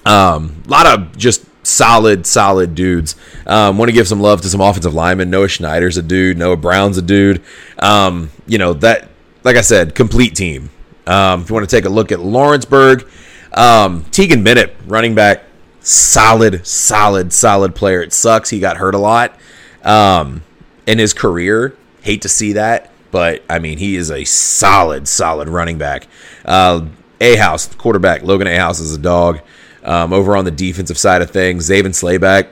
A 0.06 0.10
um, 0.10 0.64
lot 0.68 0.86
of 0.86 1.18
just 1.18 1.46
solid, 1.66 2.26
solid 2.26 2.76
dudes. 2.76 3.16
Um, 3.46 3.78
want 3.78 3.90
to 3.90 3.94
give 3.94 4.08
some 4.08 4.22
love 4.22 4.42
to 4.42 4.50
some 4.50 4.62
offensive 4.62 4.94
linemen. 4.94 5.30
Noah 5.30 5.50
Schneider's 5.50 5.98
a 5.98 6.02
dude. 6.02 6.38
Noah 6.38 6.58
Brown's 6.58 6.98
a 6.98 7.02
dude. 7.02 7.44
Um, 7.80 8.32
you 8.46 8.58
know 8.58 8.74
that, 8.74 9.10
like 9.44 9.58
I 9.58 9.62
said, 9.62 9.96
complete 9.96 10.36
team. 10.36 10.70
Um, 11.06 11.42
if 11.42 11.50
you 11.50 11.54
want 11.54 11.70
to 11.70 11.76
take 11.76 11.86
a 11.86 11.90
look 11.90 12.12
at 12.12 12.20
Lawrenceburg, 12.20 13.08
um, 13.54 14.04
Tegan 14.12 14.44
Bennett, 14.44 14.76
running 14.86 15.16
back, 15.16 15.44
solid, 15.80 16.66
solid, 16.66 17.32
solid 17.34 17.76
player. 17.76 18.02
It 18.02 18.14
sucks 18.14 18.50
he 18.50 18.60
got 18.60 18.78
hurt 18.78 18.96
a 18.96 19.00
lot 19.00 19.38
um, 19.84 20.44
in 20.86 21.00
his 21.00 21.14
career. 21.14 21.76
Hate 22.02 22.22
to 22.22 22.30
see 22.30 22.54
that, 22.54 22.92
but 23.12 23.44
I 23.50 23.60
mean 23.60 23.78
he 23.78 23.96
is 23.96 24.12
a 24.12 24.24
solid, 24.26 25.08
solid 25.08 25.50
running 25.50 25.78
back. 25.78 26.08
Uh, 26.46 26.86
a 27.20 27.36
House, 27.36 27.74
quarterback, 27.76 28.24
Logan 28.24 28.48
A 28.48 28.56
House 28.58 28.80
is 28.80 28.94
a 28.94 29.00
dog. 29.00 29.42
Um, 29.84 30.12
over 30.12 30.36
on 30.36 30.44
the 30.44 30.52
defensive 30.52 30.98
side 30.98 31.22
of 31.22 31.32
things, 31.32 31.70
Zaven 31.70 31.96
Slayback, 31.96 32.50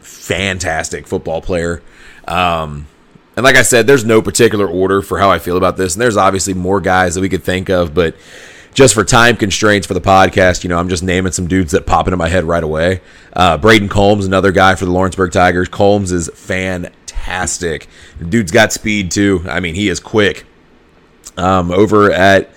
fantastic 0.00 1.06
football 1.06 1.42
player. 1.42 1.82
Um, 2.26 2.86
and 3.36 3.44
like 3.44 3.56
I 3.56 3.62
said, 3.62 3.86
there's 3.86 4.04
no 4.04 4.22
particular 4.22 4.66
order 4.66 5.02
for 5.02 5.18
how 5.18 5.30
I 5.30 5.38
feel 5.38 5.56
about 5.56 5.76
this. 5.76 5.94
And 5.94 6.02
there's 6.02 6.16
obviously 6.16 6.54
more 6.54 6.80
guys 6.80 7.14
that 7.14 7.20
we 7.20 7.28
could 7.28 7.44
think 7.44 7.68
of, 7.68 7.94
but 7.94 8.16
just 8.78 8.94
for 8.94 9.02
time 9.02 9.36
constraints 9.36 9.88
for 9.88 9.94
the 9.94 10.00
podcast, 10.00 10.62
you 10.62 10.68
know, 10.68 10.78
I'm 10.78 10.88
just 10.88 11.02
naming 11.02 11.32
some 11.32 11.48
dudes 11.48 11.72
that 11.72 11.84
pop 11.84 12.06
into 12.06 12.16
my 12.16 12.28
head 12.28 12.44
right 12.44 12.62
away. 12.62 13.00
Uh, 13.32 13.58
Braden 13.58 13.88
Combs, 13.88 14.24
another 14.24 14.52
guy 14.52 14.76
for 14.76 14.84
the 14.84 14.92
Lawrenceburg 14.92 15.32
Tigers. 15.32 15.66
Combs 15.66 16.12
is 16.12 16.30
fantastic. 16.32 17.88
Dude's 18.28 18.52
got 18.52 18.72
speed 18.72 19.10
too. 19.10 19.44
I 19.48 19.58
mean, 19.58 19.74
he 19.74 19.88
is 19.88 19.98
quick. 19.98 20.46
Um, 21.36 21.72
over 21.72 22.12
at 22.12 22.50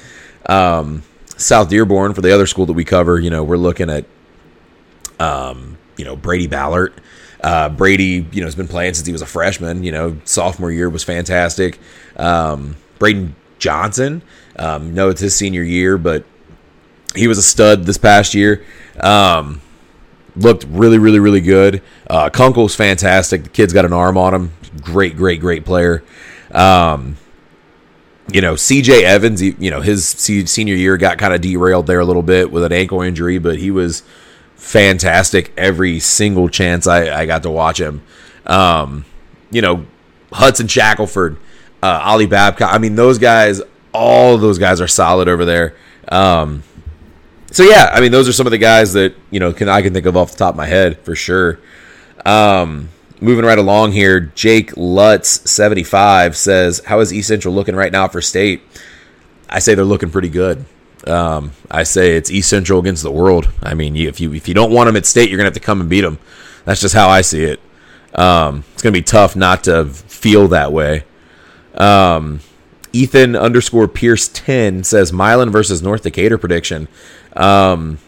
um, 0.45 1.01
South 1.37 1.69
Dearborn 1.69 2.13
for 2.13 2.21
the 2.21 2.31
other 2.31 2.45
school 2.45 2.67
that 2.67 2.73
we 2.73 2.85
cover, 2.85 3.19
you 3.19 3.31
know, 3.31 3.43
we're 3.43 3.57
looking 3.57 3.89
at 3.89 4.05
um, 5.19 5.79
you 5.97 6.05
know, 6.05 6.15
Brady 6.15 6.45
Ballard. 6.45 7.01
Uh, 7.43 7.69
Brady, 7.69 8.27
you 8.31 8.41
know, 8.41 8.45
has 8.45 8.53
been 8.53 8.67
playing 8.67 8.93
since 8.93 9.07
he 9.07 9.11
was 9.11 9.23
a 9.23 9.25
freshman. 9.25 9.83
You 9.83 9.91
know, 9.91 10.21
sophomore 10.25 10.69
year 10.69 10.87
was 10.87 11.03
fantastic. 11.03 11.79
Um, 12.15 12.75
Braden 12.99 13.35
Johnson, 13.57 14.21
um, 14.57 14.93
no, 14.93 15.09
it's 15.09 15.21
his 15.21 15.35
senior 15.35 15.63
year, 15.63 15.97
but 15.97 16.25
he 17.15 17.27
was 17.27 17.37
a 17.37 17.43
stud 17.43 17.85
this 17.85 17.97
past 17.97 18.33
year. 18.33 18.65
Um, 18.99 19.61
looked 20.35 20.65
really, 20.65 20.97
really, 20.97 21.19
really 21.19 21.41
good. 21.41 21.81
Uh, 22.09 22.29
Kunkel's 22.29 22.75
fantastic. 22.75 23.43
The 23.43 23.49
kid's 23.49 23.73
got 23.73 23.85
an 23.85 23.93
arm 23.93 24.17
on 24.17 24.33
him. 24.33 24.51
Great, 24.81 25.15
great, 25.15 25.41
great 25.41 25.65
player. 25.65 26.03
Um, 26.51 27.17
you 28.31 28.41
know, 28.41 28.53
CJ 28.53 29.03
Evans, 29.03 29.41
you 29.41 29.71
know, 29.71 29.81
his 29.81 30.07
senior 30.07 30.75
year 30.75 30.97
got 30.97 31.17
kind 31.17 31.33
of 31.33 31.41
derailed 31.41 31.87
there 31.87 31.99
a 31.99 32.05
little 32.05 32.23
bit 32.23 32.51
with 32.51 32.63
an 32.63 32.71
ankle 32.71 33.01
injury, 33.01 33.39
but 33.39 33.59
he 33.59 33.71
was 33.71 34.03
fantastic 34.55 35.51
every 35.57 35.99
single 35.99 36.47
chance 36.47 36.87
I, 36.87 37.21
I 37.21 37.25
got 37.25 37.43
to 37.43 37.49
watch 37.49 37.79
him. 37.79 38.01
Um, 38.45 39.05
you 39.49 39.61
know, 39.61 39.85
Hudson 40.31 40.67
Shackelford, 40.67 41.37
uh, 41.83 42.27
Babcock. 42.27 42.73
I 42.73 42.77
mean, 42.77 42.95
those 42.95 43.17
guys, 43.17 43.61
all 43.93 44.37
those 44.37 44.57
guys 44.57 44.81
are 44.81 44.87
solid 44.87 45.27
over 45.27 45.45
there. 45.45 45.75
Um, 46.09 46.63
so 47.51 47.63
yeah, 47.63 47.89
I 47.93 47.99
mean, 47.99 48.11
those 48.11 48.29
are 48.29 48.33
some 48.33 48.47
of 48.47 48.51
the 48.51 48.57
guys 48.57 48.93
that 48.93 49.15
you 49.29 49.39
know 49.39 49.53
can 49.53 49.69
I 49.69 49.81
can 49.81 49.93
think 49.93 50.05
of 50.05 50.15
off 50.15 50.31
the 50.31 50.37
top 50.37 50.53
of 50.53 50.57
my 50.57 50.67
head 50.67 50.99
for 50.99 51.15
sure. 51.15 51.59
Um, 52.25 52.89
moving 53.19 53.45
right 53.45 53.57
along 53.57 53.91
here, 53.91 54.19
Jake 54.19 54.75
Lutz 54.77 55.49
seventy 55.49 55.83
five 55.83 56.37
says, 56.37 56.81
"How 56.85 56.99
is 56.99 57.13
East 57.13 57.27
Central 57.27 57.53
looking 57.53 57.75
right 57.75 57.91
now 57.91 58.07
for 58.07 58.21
state?" 58.21 58.61
I 59.49 59.59
say 59.59 59.75
they're 59.75 59.83
looking 59.83 60.11
pretty 60.11 60.29
good. 60.29 60.65
Um, 61.05 61.51
I 61.69 61.83
say 61.83 62.15
it's 62.15 62.31
East 62.31 62.49
Central 62.49 62.79
against 62.79 63.03
the 63.03 63.11
world. 63.11 63.49
I 63.61 63.73
mean, 63.73 63.95
if 63.97 64.21
you 64.21 64.33
if 64.33 64.47
you 64.47 64.53
don't 64.53 64.71
want 64.71 64.87
them 64.87 64.95
at 64.95 65.05
state, 65.05 65.29
you're 65.29 65.37
gonna 65.37 65.47
have 65.47 65.53
to 65.53 65.59
come 65.59 65.81
and 65.81 65.89
beat 65.89 66.01
them. 66.01 66.19
That's 66.63 66.79
just 66.79 66.95
how 66.95 67.09
I 67.09 67.21
see 67.21 67.43
it. 67.43 67.59
Um, 68.15 68.63
it's 68.73 68.81
gonna 68.81 68.93
be 68.93 69.01
tough 69.01 69.35
not 69.35 69.65
to 69.65 69.85
feel 69.85 70.47
that 70.49 70.71
way. 70.71 71.03
Um, 71.73 72.39
Ethan 72.93 73.35
underscore 73.35 73.87
Pierce 73.87 74.27
ten 74.27 74.83
says 74.83 75.13
Milan 75.13 75.49
versus 75.49 75.81
North 75.81 76.03
Decatur 76.03 76.37
prediction. 76.37 76.87
Um, 77.35 77.99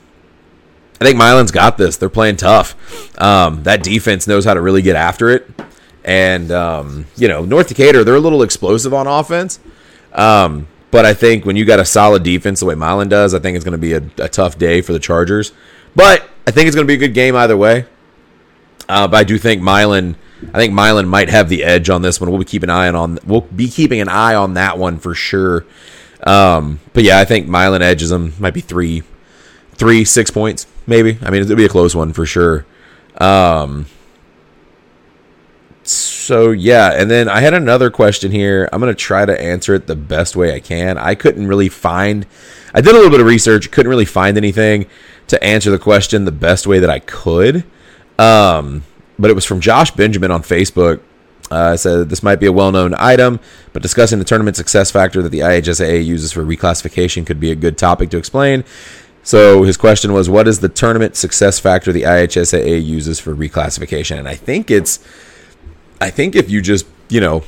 I 1.00 1.06
think 1.06 1.18
Milan's 1.18 1.52
got 1.52 1.78
this. 1.78 1.98
They're 1.98 2.10
playing 2.10 2.38
tough. 2.38 3.20
Um, 3.22 3.64
that 3.64 3.84
defense 3.84 4.28
knows 4.28 4.46
how 4.46 4.54
to 4.54 4.62
really 4.62 4.82
get 4.82 4.96
after 4.96 5.30
it, 5.30 5.50
and 6.04 6.52
um, 6.52 7.06
you 7.16 7.28
know 7.28 7.46
North 7.46 7.68
Decatur 7.68 8.04
they're 8.04 8.16
a 8.16 8.20
little 8.20 8.44
explosive 8.44 8.94
on 8.94 9.08
offense. 9.08 9.60
Um, 10.14 10.68
but 10.94 11.06
I 11.06 11.16
think 11.16 11.44
when 11.44 11.56
you 11.56 11.66
got 11.66 11.80
a 11.80 11.86
solid 11.86 12.22
defense 12.22 12.60
the 12.60 12.68
way 12.68 12.76
Milan 12.76 13.10
does, 13.10 13.34
I 13.34 13.40
think 13.40 13.56
it's 13.56 13.66
going 13.66 13.72
to 13.72 13.80
be 13.80 13.94
a, 13.94 14.04
a, 14.24 14.30
tough 14.30 14.60
day 14.60 14.80
for 14.82 14.94
the 14.94 15.00
Chargers. 15.00 15.52
But 15.96 16.30
I 16.46 16.52
think 16.52 16.68
it's 16.68 16.76
going 16.76 16.86
to 16.86 16.88
be 16.88 16.94
a 16.94 17.08
good 17.08 17.16
game 17.16 17.36
either 17.36 17.58
way. 17.58 17.88
Uh, 18.88 19.08
but 19.08 19.18
I 19.18 19.24
do 19.24 19.40
think 19.40 19.60
Milan, 19.60 20.16
I 20.54 20.58
think 20.58 20.74
Milan 20.74 21.08
might 21.08 21.30
have 21.30 21.50
the 21.50 21.64
edge 21.64 21.90
on 21.90 22.02
this 22.02 22.20
one. 22.20 22.30
We'll 22.30 22.40
be 22.40 22.46
keeping 22.46 22.70
an 22.70 22.76
eye 22.76 22.90
on. 22.90 23.20
We'll 23.26 23.42
be 23.42 23.70
keeping 23.70 24.02
an 24.02 24.10
eye 24.10 24.36
on 24.36 24.56
that 24.56 24.78
one 24.78 24.98
for 24.98 25.14
sure. 25.14 25.66
Um, 26.24 26.80
but 26.94 27.04
yeah, 27.04 27.20
I 27.20 27.26
think 27.26 27.48
Milan 27.48 27.82
edges 27.82 28.10
them. 28.10 28.34
Might 28.40 28.54
be 28.54 28.62
three, 28.62 29.04
three, 29.74 30.06
six 30.06 30.32
points, 30.32 30.68
maybe. 30.88 31.18
I 31.22 31.30
mean, 31.30 31.42
it'll 31.42 31.56
be 31.56 31.66
a 31.66 31.70
close 31.70 31.96
one 31.96 32.14
for 32.14 32.26
sure. 32.26 32.66
Um, 33.18 33.86
so 35.84 36.52
yeah, 36.52 36.94
and 36.94 37.12
then 37.12 37.28
I 37.28 37.42
had 37.42 37.54
another 37.54 37.90
question 37.92 38.32
here. 38.32 38.70
I'm 38.72 38.80
gonna 38.80 38.94
try 38.94 39.26
to 39.26 39.40
answer 39.40 39.76
it 39.76 39.88
the 39.88 39.96
best 39.96 40.36
way 40.36 40.56
I 40.56 40.60
can. 40.60 40.98
I 40.98 41.16
couldn't 41.16 41.48
really 41.48 41.70
find. 41.70 42.26
I 42.74 42.82
did 42.82 42.92
a 42.92 42.98
little 42.98 43.12
bit 43.12 43.20
of 43.20 43.26
research. 43.26 43.70
Couldn't 43.70 43.90
really 43.90 44.06
find 44.06 44.38
anything 44.38 44.88
to 45.28 45.44
answer 45.44 45.72
the 45.72 45.80
question 45.80 46.26
the 46.26 46.32
best 46.32 46.66
way 46.66 46.80
that 46.80 46.90
I 46.90 47.00
could. 47.00 47.66
Um, 48.18 48.84
but 49.18 49.30
it 49.30 49.34
was 49.34 49.46
from 49.46 49.60
Josh 49.60 49.92
Benjamin 49.92 50.32
on 50.32 50.42
Facebook. 50.42 51.02
Uh, 51.52 51.78
said 51.78 52.10
this 52.10 52.24
might 52.24 52.40
be 52.40 52.48
a 52.48 52.52
well-known 52.52 52.96
item, 52.98 53.40
but 53.74 53.82
discussing 53.82 54.18
the 54.18 54.26
tournament 54.26 54.56
success 54.56 54.90
factor 54.90 55.22
that 55.22 55.30
the 55.30 55.42
IHSAA 55.42 56.04
uses 56.04 56.32
for 56.32 56.44
reclassification 56.44 57.26
could 57.26 57.40
be 57.40 57.52
a 57.52 57.56
good 57.56 57.78
topic 57.78 58.10
to 58.12 58.18
explain. 58.18 58.64
So 59.24 59.64
his 59.64 59.78
question 59.78 60.14
was, 60.14 60.30
"What 60.30 60.48
is 60.48 60.60
the 60.60 60.70
tournament 60.70 61.16
success 61.16 61.60
factor 61.60 61.92
the 61.92 62.04
IHSAA 62.04 62.84
uses 62.84 63.20
for 63.20 63.36
reclassification?" 63.36 64.18
And 64.18 64.28
I 64.28 64.36
think 64.36 64.72
it's 64.72 65.00
I 66.04 66.10
think 66.10 66.36
if 66.36 66.50
you 66.50 66.62
just, 66.62 66.86
you 67.08 67.22
know, 67.22 67.44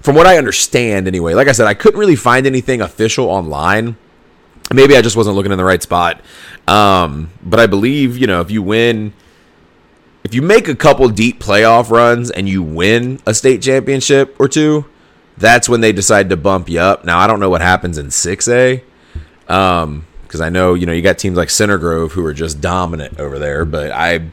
from 0.00 0.14
what 0.14 0.26
I 0.26 0.38
understand 0.38 1.08
anyway, 1.08 1.34
like 1.34 1.48
I 1.48 1.52
said, 1.52 1.66
I 1.66 1.74
couldn't 1.74 1.98
really 1.98 2.14
find 2.14 2.46
anything 2.46 2.80
official 2.80 3.26
online. 3.26 3.96
Maybe 4.72 4.96
I 4.96 5.02
just 5.02 5.16
wasn't 5.16 5.34
looking 5.34 5.50
in 5.50 5.58
the 5.58 5.64
right 5.64 5.82
spot. 5.82 6.20
Um, 6.68 7.30
but 7.42 7.58
I 7.58 7.66
believe, 7.66 8.16
you 8.16 8.26
know, 8.26 8.40
if 8.40 8.50
you 8.50 8.62
win, 8.62 9.12
if 10.24 10.34
you 10.34 10.42
make 10.42 10.68
a 10.68 10.74
couple 10.74 11.08
deep 11.10 11.38
playoff 11.38 11.90
runs 11.90 12.30
and 12.30 12.48
you 12.48 12.62
win 12.62 13.20
a 13.26 13.34
state 13.34 13.62
championship 13.62 14.34
or 14.40 14.48
two, 14.48 14.86
that's 15.36 15.68
when 15.68 15.80
they 15.80 15.92
decide 15.92 16.30
to 16.30 16.36
bump 16.36 16.68
you 16.68 16.80
up. 16.80 17.04
Now, 17.04 17.18
I 17.18 17.26
don't 17.26 17.40
know 17.40 17.50
what 17.50 17.60
happens 17.60 17.98
in 17.98 18.06
6A. 18.06 18.82
Um, 19.48 20.06
because 20.22 20.40
I 20.40 20.48
know, 20.48 20.74
you 20.74 20.84
know, 20.84 20.92
you 20.92 21.00
got 21.00 21.18
teams 21.18 21.36
like 21.36 21.48
Center 21.48 21.78
Grove 21.78 22.10
who 22.12 22.24
are 22.26 22.34
just 22.34 22.60
dominant 22.60 23.20
over 23.20 23.38
there, 23.38 23.64
but 23.64 23.92
I 23.92 24.30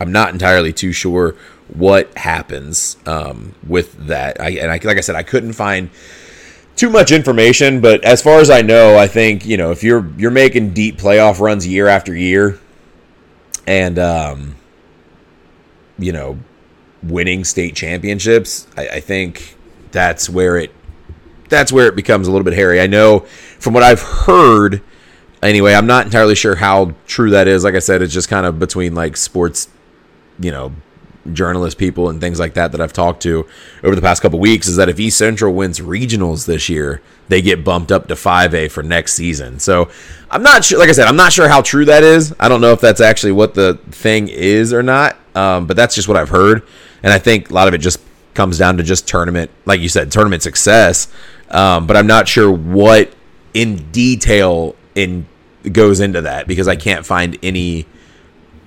I'm 0.00 0.10
not 0.10 0.32
entirely 0.32 0.72
too 0.72 0.90
sure 0.90 1.36
what 1.72 2.12
happens 2.16 2.96
um, 3.06 3.54
with 3.64 4.08
that. 4.08 4.40
I, 4.40 4.50
and 4.50 4.70
I, 4.70 4.80
like 4.82 4.96
I 4.96 5.00
said, 5.00 5.14
I 5.14 5.22
couldn't 5.22 5.52
find 5.52 5.90
too 6.74 6.90
much 6.90 7.12
information, 7.12 7.80
but 7.80 8.02
as 8.02 8.20
far 8.20 8.40
as 8.40 8.50
I 8.50 8.62
know, 8.62 8.98
I 8.98 9.06
think 9.06 9.46
you 9.46 9.56
know 9.56 9.70
if 9.70 9.84
you're 9.84 10.08
you're 10.16 10.32
making 10.32 10.74
deep 10.74 10.98
playoff 10.98 11.38
runs 11.38 11.66
year 11.66 11.86
after 11.86 12.14
year, 12.16 12.58
and 13.64 13.96
um, 13.98 14.56
you 15.98 16.12
know 16.12 16.38
winning 17.02 17.44
state 17.44 17.74
championships, 17.74 18.66
I, 18.76 18.88
I 18.88 19.00
think 19.00 19.56
that's 19.90 20.28
where 20.28 20.56
it 20.56 20.72
that's 21.48 21.72
where 21.72 21.86
it 21.86 21.96
becomes 21.96 22.28
a 22.28 22.30
little 22.30 22.44
bit 22.44 22.54
hairy. 22.54 22.80
I 22.80 22.86
know 22.86 23.20
from 23.58 23.74
what 23.74 23.82
I've 23.82 24.02
heard. 24.02 24.82
Anyway, 25.42 25.72
I'm 25.72 25.86
not 25.86 26.04
entirely 26.04 26.34
sure 26.34 26.56
how 26.56 26.94
true 27.06 27.30
that 27.30 27.46
is. 27.46 27.62
Like 27.62 27.74
I 27.74 27.78
said, 27.78 28.02
it's 28.02 28.12
just 28.12 28.28
kind 28.28 28.44
of 28.44 28.58
between 28.58 28.94
like 28.94 29.16
sports, 29.16 29.68
you 30.40 30.50
know, 30.50 30.72
journalist 31.32 31.78
people 31.78 32.08
and 32.08 32.20
things 32.20 32.40
like 32.40 32.54
that 32.54 32.72
that 32.72 32.80
I've 32.80 32.92
talked 32.92 33.22
to 33.22 33.46
over 33.82 33.94
the 33.94 34.02
past 34.02 34.22
couple 34.22 34.38
weeks 34.38 34.66
is 34.66 34.76
that 34.76 34.88
if 34.88 34.98
East 34.98 35.18
Central 35.18 35.52
wins 35.52 35.80
regionals 35.80 36.46
this 36.46 36.68
year, 36.68 37.02
they 37.28 37.42
get 37.42 37.64
bumped 37.64 37.92
up 37.92 38.08
to 38.08 38.14
5A 38.14 38.70
for 38.70 38.82
next 38.82 39.12
season. 39.14 39.58
So 39.58 39.90
I'm 40.30 40.42
not 40.42 40.64
sure. 40.64 40.78
Like 40.78 40.88
I 40.88 40.92
said, 40.92 41.06
I'm 41.06 41.16
not 41.16 41.32
sure 41.32 41.48
how 41.48 41.60
true 41.60 41.84
that 41.84 42.02
is. 42.02 42.34
I 42.40 42.48
don't 42.48 42.60
know 42.60 42.72
if 42.72 42.80
that's 42.80 43.00
actually 43.00 43.32
what 43.32 43.54
the 43.54 43.78
thing 43.90 44.28
is 44.28 44.72
or 44.72 44.82
not. 44.82 45.16
Um, 45.38 45.66
but 45.66 45.76
that's 45.76 45.94
just 45.94 46.08
what 46.08 46.16
I've 46.16 46.30
heard, 46.30 46.66
and 47.00 47.12
I 47.12 47.18
think 47.18 47.50
a 47.50 47.54
lot 47.54 47.68
of 47.68 47.74
it 47.74 47.78
just 47.78 48.00
comes 48.34 48.58
down 48.58 48.76
to 48.78 48.82
just 48.82 49.06
tournament, 49.06 49.52
like 49.66 49.80
you 49.80 49.88
said, 49.88 50.10
tournament 50.10 50.42
success. 50.42 51.06
Um, 51.48 51.86
but 51.86 51.96
I'm 51.96 52.08
not 52.08 52.26
sure 52.26 52.50
what 52.50 53.14
in 53.54 53.90
detail 53.92 54.74
in 54.96 55.26
goes 55.70 56.00
into 56.00 56.22
that 56.22 56.48
because 56.48 56.66
I 56.66 56.74
can't 56.74 57.06
find 57.06 57.38
any, 57.40 57.86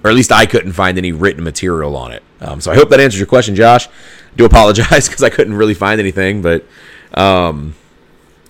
or 0.04 0.10
at 0.10 0.16
least 0.16 0.32
I 0.32 0.46
couldn't 0.46 0.72
find 0.72 0.98
any 0.98 1.12
written 1.12 1.44
material 1.44 1.98
on 1.98 2.14
it. 2.14 2.24
Um, 2.42 2.60
so 2.60 2.72
I 2.72 2.76
hope 2.76 2.90
that 2.90 3.00
answers 3.00 3.20
your 3.20 3.28
question, 3.28 3.56
Josh. 3.56 3.88
I 3.88 4.36
do 4.36 4.46
apologize 4.46 5.08
because 5.08 5.24
I 5.24 5.30
couldn't 5.30 5.54
really 5.54 5.76
find 5.76 6.00
anything, 6.00 6.42
but 6.42 6.66
um, 7.14 7.76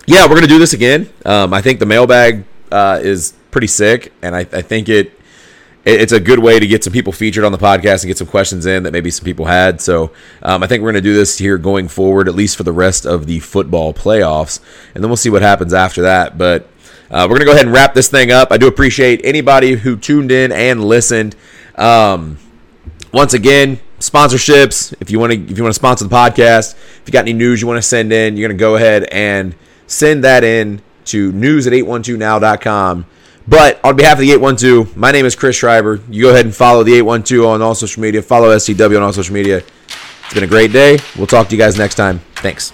yeah, 0.07 0.27
we're 0.27 0.35
gonna 0.35 0.47
do 0.47 0.59
this 0.59 0.73
again. 0.73 1.09
Um, 1.25 1.53
I 1.53 1.61
think 1.61 1.79
the 1.79 1.85
mailbag 1.85 2.45
uh, 2.71 2.99
is 3.01 3.33
pretty 3.51 3.67
sick, 3.67 4.13
and 4.21 4.35
I, 4.35 4.39
I 4.39 4.61
think 4.61 4.89
it 4.89 5.17
it's 5.83 6.11
a 6.11 6.19
good 6.19 6.37
way 6.39 6.59
to 6.59 6.67
get 6.67 6.83
some 6.83 6.93
people 6.93 7.11
featured 7.11 7.43
on 7.43 7.51
the 7.51 7.57
podcast 7.57 8.03
and 8.03 8.07
get 8.07 8.17
some 8.17 8.27
questions 8.27 8.67
in 8.67 8.83
that 8.83 8.91
maybe 8.91 9.09
some 9.09 9.25
people 9.25 9.45
had. 9.45 9.81
So 9.81 10.11
um, 10.43 10.61
I 10.61 10.67
think 10.67 10.83
we're 10.83 10.91
going 10.91 11.03
to 11.03 11.09
do 11.09 11.15
this 11.15 11.39
here 11.39 11.57
going 11.57 11.87
forward, 11.87 12.27
at 12.27 12.35
least 12.35 12.55
for 12.55 12.61
the 12.61 12.71
rest 12.71 13.05
of 13.05 13.25
the 13.25 13.39
football 13.39 13.91
playoffs, 13.91 14.59
and 14.93 15.03
then 15.03 15.09
we'll 15.09 15.17
see 15.17 15.31
what 15.31 15.41
happens 15.41 15.73
after 15.73 16.03
that. 16.03 16.37
But 16.37 16.67
uh, 17.09 17.27
we're 17.27 17.37
going 17.37 17.39
to 17.39 17.45
go 17.45 17.51
ahead 17.53 17.65
and 17.65 17.73
wrap 17.73 17.95
this 17.95 18.09
thing 18.09 18.31
up. 18.31 18.51
I 18.51 18.57
do 18.57 18.67
appreciate 18.67 19.21
anybody 19.23 19.73
who 19.73 19.97
tuned 19.97 20.31
in 20.31 20.51
and 20.51 20.83
listened. 20.83 21.35
Um, 21.75 22.37
once 23.11 23.33
again, 23.33 23.79
sponsorships. 23.99 24.93
If 24.99 25.09
you 25.09 25.19
want 25.19 25.33
to, 25.33 25.39
if 25.39 25.57
you 25.57 25.63
want 25.63 25.73
to 25.73 25.79
sponsor 25.79 26.05
the 26.05 26.15
podcast, 26.15 26.73
if 26.73 27.03
you 27.05 27.11
got 27.11 27.21
any 27.21 27.33
news 27.33 27.61
you 27.61 27.67
want 27.67 27.77
to 27.77 27.87
send 27.87 28.11
in, 28.13 28.37
you're 28.37 28.47
going 28.47 28.57
to 28.57 28.61
go 28.61 28.75
ahead 28.75 29.03
and 29.05 29.55
send 29.87 30.23
that 30.23 30.43
in 30.43 30.81
to 31.05 31.31
news 31.31 31.67
at 31.67 31.73
812now.com. 31.73 33.05
But 33.47 33.83
on 33.83 33.95
behalf 33.95 34.13
of 34.13 34.19
the 34.19 34.31
812, 34.31 34.95
my 34.95 35.11
name 35.11 35.25
is 35.25 35.35
Chris 35.35 35.55
Schreiber. 35.55 35.99
You 36.09 36.23
go 36.23 36.29
ahead 36.29 36.45
and 36.45 36.55
follow 36.55 36.83
the 36.83 36.93
812 36.93 37.45
on 37.45 37.61
all 37.61 37.75
social 37.75 38.01
media. 38.01 38.21
Follow 38.21 38.55
STW 38.55 38.97
on 38.97 39.03
all 39.03 39.13
social 39.13 39.33
media. 39.33 39.63
It's 40.25 40.33
been 40.33 40.43
a 40.43 40.47
great 40.47 40.71
day. 40.71 40.99
We'll 41.17 41.27
talk 41.27 41.49
to 41.49 41.55
you 41.55 41.61
guys 41.61 41.77
next 41.77 41.95
time. 41.95 42.19
Thanks. 42.35 42.73